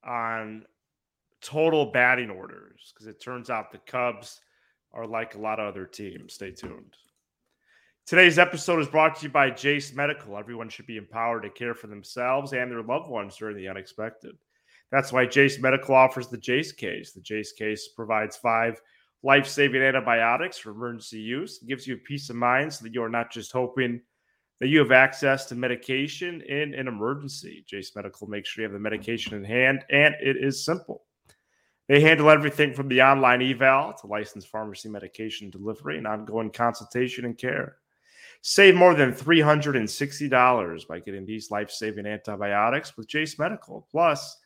on 0.05 0.65
total 1.41 1.87
batting 1.87 2.31
orders 2.31 2.93
because 2.93 3.07
it 3.07 3.21
turns 3.21 3.51
out 3.51 3.73
the 3.73 3.79
Cubs 3.79 4.41
are 4.93 5.07
like 5.07 5.35
a 5.35 5.39
lot 5.39 5.59
of 5.59 5.67
other 5.67 5.87
teams. 5.87 6.35
Stay 6.35 6.51
tuned. 6.51 6.97
Today's 8.05 8.39
episode 8.39 8.81
is 8.81 8.89
brought 8.89 9.17
to 9.17 9.23
you 9.23 9.29
by 9.29 9.49
Jase 9.49 9.95
Medical. 9.95 10.37
Everyone 10.37 10.69
should 10.69 10.87
be 10.87 10.97
empowered 10.97 11.45
to 11.45 11.51
care 11.51 11.73
for 11.73 11.87
themselves 11.87 12.53
and 12.53 12.69
their 12.69 12.83
loved 12.83 13.09
ones 13.09 13.37
during 13.37 13.57
the 13.57 13.69
unexpected. 13.69 14.37
That's 14.91 15.13
why 15.13 15.25
Jase 15.25 15.61
Medical 15.61 15.95
offers 15.95 16.27
the 16.27 16.37
Jase 16.37 16.73
case. 16.73 17.13
The 17.13 17.21
Jase 17.21 17.53
case 17.53 17.91
provides 17.95 18.37
five 18.37 18.81
life 19.23 19.47
saving 19.47 19.83
antibiotics 19.83 20.59
for 20.59 20.73
emergency 20.73 21.21
use. 21.21 21.63
It 21.63 21.69
gives 21.69 21.87
you 21.87 21.97
peace 21.97 22.29
of 22.29 22.35
mind 22.35 22.75
so 22.75 22.83
that 22.83 22.93
you 22.93 23.05
are 23.05 23.09
not 23.09 23.31
just 23.31 23.53
hoping 23.53 24.01
that 24.59 24.67
you 24.67 24.81
have 24.81 24.93
access 24.93 25.47
to 25.47 25.55
medication 25.55 26.43
in 26.43 26.75
an 26.75 26.89
emergency. 26.89 27.65
Jase 27.69 27.95
Medical 27.95 28.27
makes 28.27 28.49
sure 28.49 28.63
you 28.63 28.67
have 28.67 28.73
the 28.73 28.81
medication 28.81 29.35
in 29.35 29.45
hand, 29.45 29.85
and 29.91 30.17
it 30.21 30.37
is 30.37 30.65
simple. 30.65 31.05
They 31.89 32.01
handle 32.01 32.31
everything 32.31 32.75
from 32.75 32.89
the 32.89 33.03
online 33.03 33.43
eval 33.43 33.95
to 34.01 34.09
licensed 34.09 34.49
pharmacy 34.49 34.89
medication 34.89 35.51
delivery 35.51 35.99
and 35.99 36.07
ongoing 36.07 36.51
consultation 36.51 37.25
and 37.25 37.39
care. 37.39 37.77
Save 38.43 38.75
more 38.75 38.95
than 38.95 39.13
$360 39.13 40.87
by 40.89 40.99
getting 40.99 41.25
these 41.25 41.51
life 41.51 41.71
saving 41.71 42.07
antibiotics 42.07 42.97
with 42.97 43.07
Jase 43.07 43.39
Medical. 43.39 43.87
Plus, 43.91 44.37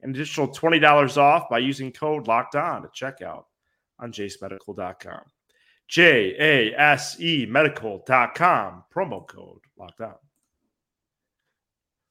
an 0.00 0.10
additional 0.10 0.48
$20 0.48 1.16
off 1.18 1.48
by 1.50 1.58
using 1.58 1.92
code 1.92 2.26
locked 2.26 2.56
on 2.56 2.84
at 2.84 2.94
checkout 2.94 3.44
on 3.98 4.10
jasemedical.com. 4.10 5.20
J 5.88 6.34
A 6.38 6.74
S 6.80 7.20
E 7.20 7.44
medical.com, 7.46 8.84
promo 8.94 9.28
code 9.28 9.60
locked 9.76 10.00
on. 10.00 10.14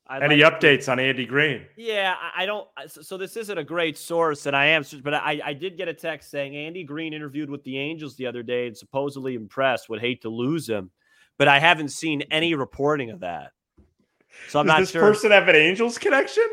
I 0.06 0.20
Any 0.24 0.44
like- 0.44 0.60
updates 0.60 0.92
on 0.92 1.00
Andy 1.00 1.26
Green? 1.26 1.66
Yeah, 1.76 2.16
I 2.36 2.46
don't. 2.46 2.68
So 2.88 3.02
so 3.02 3.18
this 3.18 3.36
isn't 3.38 3.58
a 3.58 3.64
great 3.64 3.98
source, 3.98 4.46
and 4.46 4.56
I 4.56 4.68
am, 4.68 4.84
but 5.04 5.16
I, 5.16 5.42
I 5.44 5.54
did 5.54 5.78
get 5.78 5.88
a 5.88 5.94
text 5.94 6.30
saying 6.30 6.56
Andy 6.56 6.84
Green 6.84 7.14
interviewed 7.14 7.50
with 7.50 7.64
the 7.64 7.80
Angels 7.80 8.16
the 8.18 8.28
other 8.28 8.44
day 8.44 8.68
and 8.68 8.78
supposedly 8.78 9.34
impressed. 9.34 9.90
Would 9.90 10.02
hate 10.02 10.22
to 10.24 10.30
lose 10.30 10.70
him, 10.70 10.92
but 11.42 11.48
I 11.48 11.58
haven't 11.58 11.90
seen 11.90 12.22
any 12.30 12.54
reporting 12.54 13.10
of 13.10 13.22
that. 13.22 13.54
So 14.50 14.60
I'm 14.60 14.68
Does 14.68 14.72
not 14.74 14.80
this 14.82 14.92
sure. 14.92 15.02
person 15.02 15.32
have 15.32 15.48
an 15.48 15.56
Angels 15.56 15.98
connection? 15.98 16.46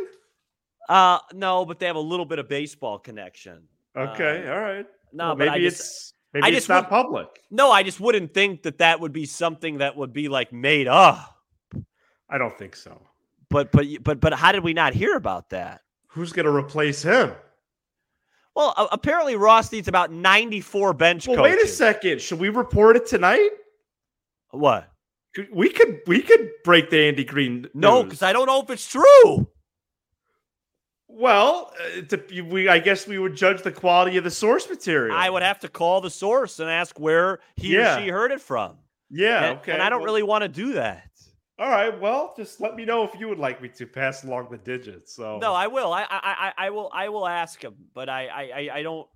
uh, 0.88 1.18
no, 1.34 1.66
but 1.66 1.78
they 1.78 1.84
have 1.84 1.96
a 1.96 2.00
little 2.00 2.24
bit 2.24 2.38
of 2.38 2.48
baseball 2.48 2.98
connection. 2.98 3.64
Okay, 3.94 4.48
Uh, 4.48 4.50
all 4.54 4.60
right. 4.60 4.86
No, 5.12 5.26
Well, 5.26 5.36
maybe 5.36 5.60
just, 5.64 5.80
it's 5.80 6.12
maybe 6.32 6.46
I 6.46 6.48
it's 6.56 6.70
not 6.70 6.88
public. 6.88 7.26
no, 7.50 7.70
I 7.70 7.82
just 7.82 8.00
wouldn't 8.00 8.32
think 8.32 8.62
that 8.62 8.78
that 8.78 8.98
would 9.00 9.12
be 9.12 9.26
something 9.26 9.76
that 9.78 9.94
would 9.94 10.14
be 10.14 10.30
like 10.30 10.54
made 10.54 10.88
up. 10.88 11.36
I 12.30 12.38
don't 12.38 12.56
think 12.58 12.74
so. 12.74 12.98
But 13.50 13.70
but 13.70 13.84
but 14.02 14.20
but 14.20 14.32
how 14.32 14.52
did 14.52 14.64
we 14.64 14.72
not 14.72 14.94
hear 14.94 15.16
about 15.16 15.50
that? 15.50 15.82
Who's 16.06 16.32
going 16.32 16.46
to 16.46 16.52
replace 16.54 17.02
him? 17.02 17.34
Well, 18.56 18.72
a- 18.78 18.88
apparently 18.92 19.36
Ross 19.36 19.70
needs 19.70 19.86
about 19.86 20.10
94 20.12 20.94
bench 20.94 21.28
Well, 21.28 21.36
coaches. 21.36 21.56
wait 21.56 21.62
a 21.62 21.68
second. 21.68 22.22
Should 22.22 22.38
we 22.40 22.48
report 22.48 22.96
it 22.96 23.06
tonight? 23.06 23.50
What? 24.50 24.90
We 25.52 25.68
could 25.70 26.00
we 26.06 26.22
could 26.22 26.50
break 26.64 26.90
the 26.90 27.00
Andy 27.06 27.24
Green. 27.24 27.66
No, 27.74 28.02
because 28.02 28.22
I 28.22 28.32
don't 28.32 28.46
know 28.46 28.60
if 28.62 28.70
it's 28.70 28.88
true. 28.88 29.48
Well, 31.06 31.72
uh, 31.80 32.02
to, 32.02 32.42
we 32.42 32.68
I 32.68 32.78
guess 32.78 33.06
we 33.06 33.18
would 33.18 33.34
judge 33.36 33.62
the 33.62 33.72
quality 33.72 34.16
of 34.16 34.24
the 34.24 34.30
source 34.30 34.68
material. 34.68 35.16
I 35.16 35.30
would 35.30 35.42
have 35.42 35.60
to 35.60 35.68
call 35.68 36.00
the 36.00 36.10
source 36.10 36.58
and 36.60 36.68
ask 36.68 36.98
where 36.98 37.40
he 37.56 37.74
Yeah. 37.74 37.96
or 37.96 38.00
she 38.02 38.08
heard 38.08 38.30
it 38.32 38.40
from. 38.40 38.76
Yeah. 39.10 39.44
and, 39.44 39.58
okay. 39.60 39.72
and 39.72 39.82
I 39.82 39.88
don't 39.88 40.00
well- 40.00 40.06
really 40.06 40.22
want 40.22 40.42
to 40.42 40.48
do 40.48 40.74
that. 40.74 41.04
All 41.58 41.68
right. 41.68 41.98
Well, 42.00 42.34
just 42.36 42.60
let 42.60 42.76
me 42.76 42.84
know 42.84 43.02
if 43.02 43.18
you 43.18 43.28
would 43.28 43.38
like 43.38 43.60
me 43.60 43.68
to 43.70 43.86
pass 43.86 44.22
along 44.22 44.46
the 44.50 44.58
digits. 44.58 45.14
So 45.14 45.38
No, 45.38 45.54
I 45.54 45.66
will. 45.66 45.92
I 45.92 46.02
I 46.02 46.08
I, 46.12 46.52
I 46.66 46.70
will. 46.70 46.88
I 46.92 47.08
will 47.08 47.26
ask 47.26 47.62
him, 47.62 47.74
but 47.94 48.08
I 48.08 48.26
I 48.28 48.42
I, 48.42 48.70
I 48.78 48.82
don't. 48.82 49.08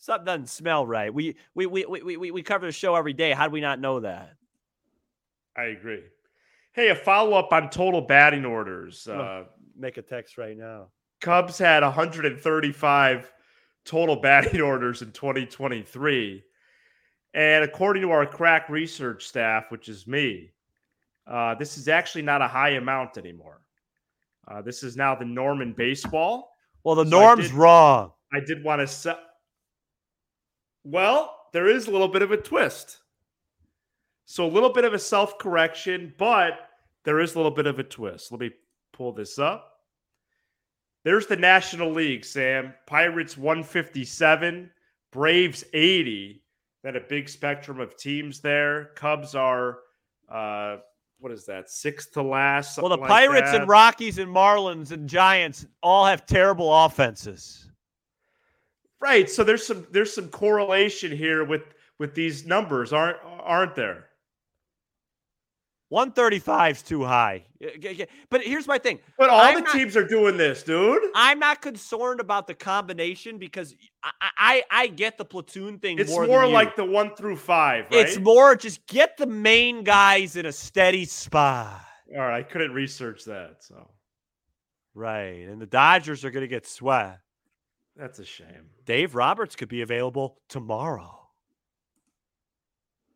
Something 0.00 0.24
doesn't 0.24 0.48
smell 0.48 0.86
right. 0.86 1.12
We 1.12 1.36
we, 1.54 1.66
we 1.66 1.84
we 1.84 2.16
we 2.16 2.30
we 2.30 2.42
cover 2.42 2.66
the 2.66 2.72
show 2.72 2.96
every 2.96 3.12
day. 3.12 3.32
How 3.32 3.46
do 3.46 3.52
we 3.52 3.60
not 3.60 3.78
know 3.80 4.00
that? 4.00 4.32
I 5.56 5.64
agree. 5.64 6.02
Hey, 6.72 6.88
a 6.88 6.94
follow 6.94 7.36
up 7.38 7.52
on 7.52 7.68
total 7.70 8.00
batting 8.00 8.44
orders. 8.44 9.06
Uh, 9.06 9.44
Make 9.76 9.96
a 9.98 10.02
text 10.02 10.38
right 10.38 10.56
now. 10.56 10.88
Cubs 11.20 11.58
had 11.58 11.82
135 11.82 13.32
total 13.84 14.16
batting 14.16 14.60
orders 14.62 15.02
in 15.02 15.10
2023. 15.12 16.42
And 17.34 17.64
according 17.64 18.02
to 18.02 18.10
our 18.10 18.24
crack 18.26 18.68
research 18.68 19.26
staff, 19.26 19.70
which 19.70 19.88
is 19.88 20.06
me, 20.06 20.50
uh, 21.26 21.54
this 21.56 21.76
is 21.78 21.88
actually 21.88 22.22
not 22.22 22.40
a 22.42 22.48
high 22.48 22.70
amount 22.70 23.18
anymore. 23.18 23.60
Uh, 24.48 24.62
this 24.62 24.82
is 24.82 24.96
now 24.96 25.14
the 25.14 25.24
norm 25.24 25.60
in 25.62 25.72
baseball. 25.72 26.52
Well, 26.84 26.94
the 26.94 27.04
So 27.06 27.18
I 27.18 27.20
norm's 27.20 27.48
did- 27.48 27.54
wrong. 27.54 28.12
I 28.32 28.40
did 28.40 28.62
want 28.64 28.80
to 28.80 28.86
set. 28.86 29.18
Well, 30.84 31.36
there 31.52 31.68
is 31.68 31.86
a 31.86 31.90
little 31.90 32.08
bit 32.08 32.22
of 32.22 32.32
a 32.32 32.36
twist. 32.36 32.98
So 34.24 34.46
a 34.46 34.48
little 34.48 34.72
bit 34.72 34.84
of 34.84 34.94
a 34.94 34.98
self 34.98 35.38
correction, 35.38 36.14
but 36.16 36.70
there 37.04 37.20
is 37.20 37.34
a 37.34 37.38
little 37.38 37.50
bit 37.50 37.66
of 37.66 37.78
a 37.78 37.84
twist. 37.84 38.30
Let 38.30 38.40
me 38.40 38.50
pull 38.92 39.12
this 39.12 39.38
up. 39.38 39.80
There's 41.02 41.26
the 41.26 41.36
National 41.36 41.90
League, 41.90 42.24
Sam. 42.24 42.74
Pirates 42.86 43.36
157, 43.36 44.70
Braves 45.10 45.64
80. 45.72 46.42
Then 46.82 46.96
a 46.96 47.00
big 47.00 47.28
spectrum 47.28 47.80
of 47.80 47.96
teams 47.96 48.40
there. 48.40 48.90
Cubs 48.96 49.34
are, 49.34 49.78
uh, 50.30 50.76
what 51.18 51.32
is 51.32 51.46
that, 51.46 51.70
sixth 51.70 52.12
to 52.12 52.22
last? 52.22 52.78
Well, 52.78 52.90
the 52.90 52.96
like 52.96 53.08
Pirates 53.08 53.52
and 53.52 53.68
Rockies 53.68 54.18
and 54.18 54.34
Marlins 54.34 54.92
and 54.92 55.08
Giants 55.08 55.66
all 55.82 56.04
have 56.06 56.26
terrible 56.26 56.72
offenses. 56.84 57.69
Right. 59.00 59.30
So 59.30 59.44
there's 59.44 59.66
some 59.66 59.86
there's 59.90 60.12
some 60.14 60.28
correlation 60.28 61.10
here 61.16 61.44
with 61.44 61.62
with 61.98 62.14
these 62.14 62.46
numbers, 62.46 62.92
aren't 62.92 63.18
aren't 63.24 63.74
there? 63.74 64.06
135 65.88 66.76
is 66.76 66.82
too 66.82 67.02
high. 67.02 67.42
But 68.30 68.42
here's 68.42 68.68
my 68.68 68.78
thing. 68.78 69.00
But 69.18 69.28
all 69.28 69.40
I'm 69.40 69.56
the 69.56 69.60
not- 69.62 69.72
teams 69.74 69.96
are 69.96 70.06
doing 70.06 70.36
this, 70.36 70.62
dude. 70.62 71.02
I'm 71.16 71.40
not 71.40 71.60
concerned 71.60 72.20
about 72.20 72.46
the 72.46 72.54
combination 72.54 73.38
because 73.38 73.74
I 74.04 74.12
I, 74.38 74.62
I 74.70 74.86
get 74.86 75.18
the 75.18 75.24
platoon 75.24 75.78
thing 75.80 75.98
It's 75.98 76.10
more, 76.10 76.26
more, 76.26 76.40
than 76.42 76.50
you. 76.50 76.54
like 76.54 76.76
the 76.76 76.84
one 76.84 77.16
through 77.16 77.36
five, 77.36 77.86
right? 77.90 78.06
it's 78.06 78.18
more 78.18 78.54
just 78.54 78.86
get 78.86 79.16
the 79.16 79.26
main 79.26 79.82
guys 79.82 80.36
in 80.36 80.46
a 80.46 80.52
steady 80.52 81.04
spot. 81.06 81.84
all 82.14 82.20
right. 82.20 82.38
I 82.38 82.42
couldn't 82.44 82.72
research 82.72 83.24
that, 83.24 83.56
so 83.64 83.90
Right. 84.94 85.48
And 85.48 85.60
the 85.60 85.66
Dodgers 85.66 86.24
are 86.24 86.30
going 86.30 86.42
to 86.42 86.48
get 86.48 86.66
swept. 86.66 87.18
That's 88.00 88.18
a 88.18 88.24
shame. 88.24 88.70
Dave 88.86 89.14
Roberts 89.14 89.54
could 89.54 89.68
be 89.68 89.82
available 89.82 90.38
tomorrow. 90.48 91.28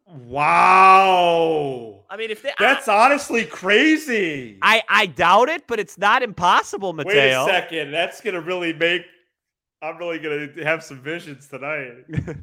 Wow. 0.07 2.05
I 2.11 2.19
mean, 2.19 2.31
if 2.31 2.43
they, 2.43 2.53
that's 2.59 2.87
I, 2.87 3.07
honestly 3.07 3.47
crazy. 3.47 4.59
I 4.61 4.83
I 4.87 5.07
doubt 5.07 5.49
it, 5.49 5.67
but 5.67 5.81
it's 5.81 5.97
not 5.97 6.23
impossible, 6.23 6.93
Mateo. 6.93 7.15
Wait 7.15 7.31
a 7.33 7.45
second. 7.47 7.93
That's 7.93 8.21
gonna 8.21 8.43
really 8.43 8.75
make. 8.75 9.07
I'm 9.81 9.97
really 9.97 10.19
gonna 10.19 10.51
have 10.63 10.85
some 10.85 11.01
visions 11.01 11.49
tonight. 11.49 12.05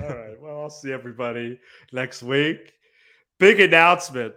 All 0.00 0.08
right. 0.08 0.40
Well, 0.40 0.60
I'll 0.60 0.70
see 0.70 0.92
everybody 0.92 1.60
next 1.92 2.24
week. 2.24 2.72
Big 3.38 3.60
announcement. 3.60 4.34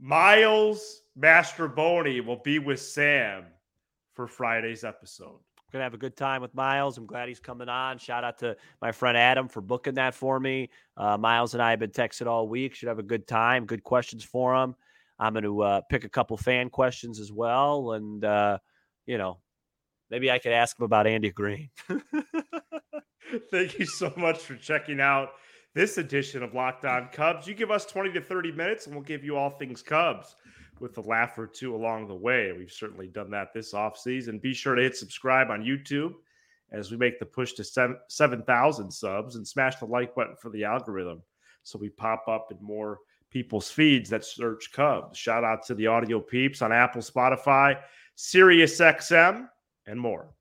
Miles 0.00 1.02
Mastrobuoni 1.18 2.24
will 2.24 2.40
be 2.42 2.58
with 2.58 2.80
Sam 2.80 3.44
for 4.14 4.26
Friday's 4.26 4.82
episode. 4.82 5.38
Gonna 5.72 5.84
have 5.84 5.94
a 5.94 5.98
good 5.98 6.16
time 6.16 6.42
with 6.42 6.54
Miles. 6.54 6.98
I'm 6.98 7.06
glad 7.06 7.28
he's 7.28 7.40
coming 7.40 7.70
on. 7.70 7.96
Shout 7.96 8.24
out 8.24 8.38
to 8.40 8.56
my 8.82 8.92
friend 8.92 9.16
Adam 9.16 9.48
for 9.48 9.62
booking 9.62 9.94
that 9.94 10.14
for 10.14 10.38
me. 10.38 10.68
Uh, 10.98 11.16
Miles 11.16 11.54
and 11.54 11.62
I 11.62 11.70
have 11.70 11.78
been 11.78 11.90
texting 11.90 12.26
all 12.26 12.46
week. 12.46 12.74
Should 12.74 12.88
have 12.88 12.98
a 12.98 13.02
good 13.02 13.26
time. 13.26 13.64
Good 13.64 13.82
questions 13.82 14.22
for 14.22 14.54
him. 14.54 14.74
I'm 15.18 15.34
to 15.34 15.62
uh, 15.62 15.80
pick 15.88 16.04
a 16.04 16.10
couple 16.10 16.36
fan 16.36 16.68
questions 16.68 17.18
as 17.18 17.32
well, 17.32 17.92
and 17.92 18.22
uh, 18.22 18.58
you 19.06 19.16
know, 19.16 19.40
maybe 20.10 20.30
I 20.30 20.38
could 20.38 20.52
ask 20.52 20.78
him 20.78 20.84
about 20.84 21.06
Andy 21.06 21.30
Green. 21.30 21.70
Thank 23.50 23.78
you 23.78 23.86
so 23.86 24.12
much 24.16 24.40
for 24.40 24.56
checking 24.56 25.00
out 25.00 25.30
this 25.74 25.96
edition 25.96 26.42
of 26.42 26.52
Locked 26.52 26.84
On 26.84 27.08
Cubs. 27.12 27.46
You 27.46 27.54
give 27.54 27.70
us 27.70 27.86
20 27.86 28.12
to 28.12 28.20
30 28.20 28.52
minutes, 28.52 28.86
and 28.86 28.94
we'll 28.94 29.04
give 29.04 29.24
you 29.24 29.36
all 29.36 29.48
things 29.48 29.80
Cubs 29.80 30.36
with 30.82 30.98
a 30.98 31.00
laugh 31.00 31.38
or 31.38 31.46
two 31.46 31.74
along 31.74 32.08
the 32.08 32.14
way. 32.14 32.52
We've 32.52 32.70
certainly 32.70 33.06
done 33.06 33.30
that 33.30 33.54
this 33.54 33.72
offseason. 33.72 34.42
Be 34.42 34.52
sure 34.52 34.74
to 34.74 34.82
hit 34.82 34.96
subscribe 34.96 35.50
on 35.50 35.62
YouTube 35.62 36.14
as 36.72 36.90
we 36.90 36.96
make 36.96 37.18
the 37.18 37.26
push 37.26 37.52
to 37.54 37.64
7,000 38.08 38.90
subs 38.90 39.36
and 39.36 39.46
smash 39.46 39.76
the 39.76 39.86
like 39.86 40.14
button 40.14 40.36
for 40.36 40.50
the 40.50 40.64
algorithm 40.64 41.22
so 41.62 41.78
we 41.78 41.88
pop 41.88 42.26
up 42.28 42.48
in 42.50 42.58
more 42.60 42.98
people's 43.30 43.70
feeds 43.70 44.10
that 44.10 44.24
search 44.24 44.72
Cubs. 44.72 45.16
Shout 45.16 45.44
out 45.44 45.64
to 45.66 45.74
the 45.74 45.86
audio 45.86 46.20
peeps 46.20 46.60
on 46.60 46.72
Apple, 46.72 47.00
Spotify, 47.00 47.78
Sirius 48.14 48.78
XM, 48.78 49.48
and 49.86 50.00
more. 50.00 50.34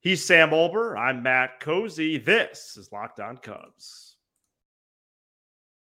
He's 0.00 0.24
Sam 0.24 0.50
Olber. 0.50 0.98
I'm 0.98 1.22
Matt 1.22 1.60
Cozy. 1.60 2.18
This 2.18 2.76
is 2.76 2.92
Locked 2.92 3.20
On 3.20 3.36
Cubs. 3.36 4.13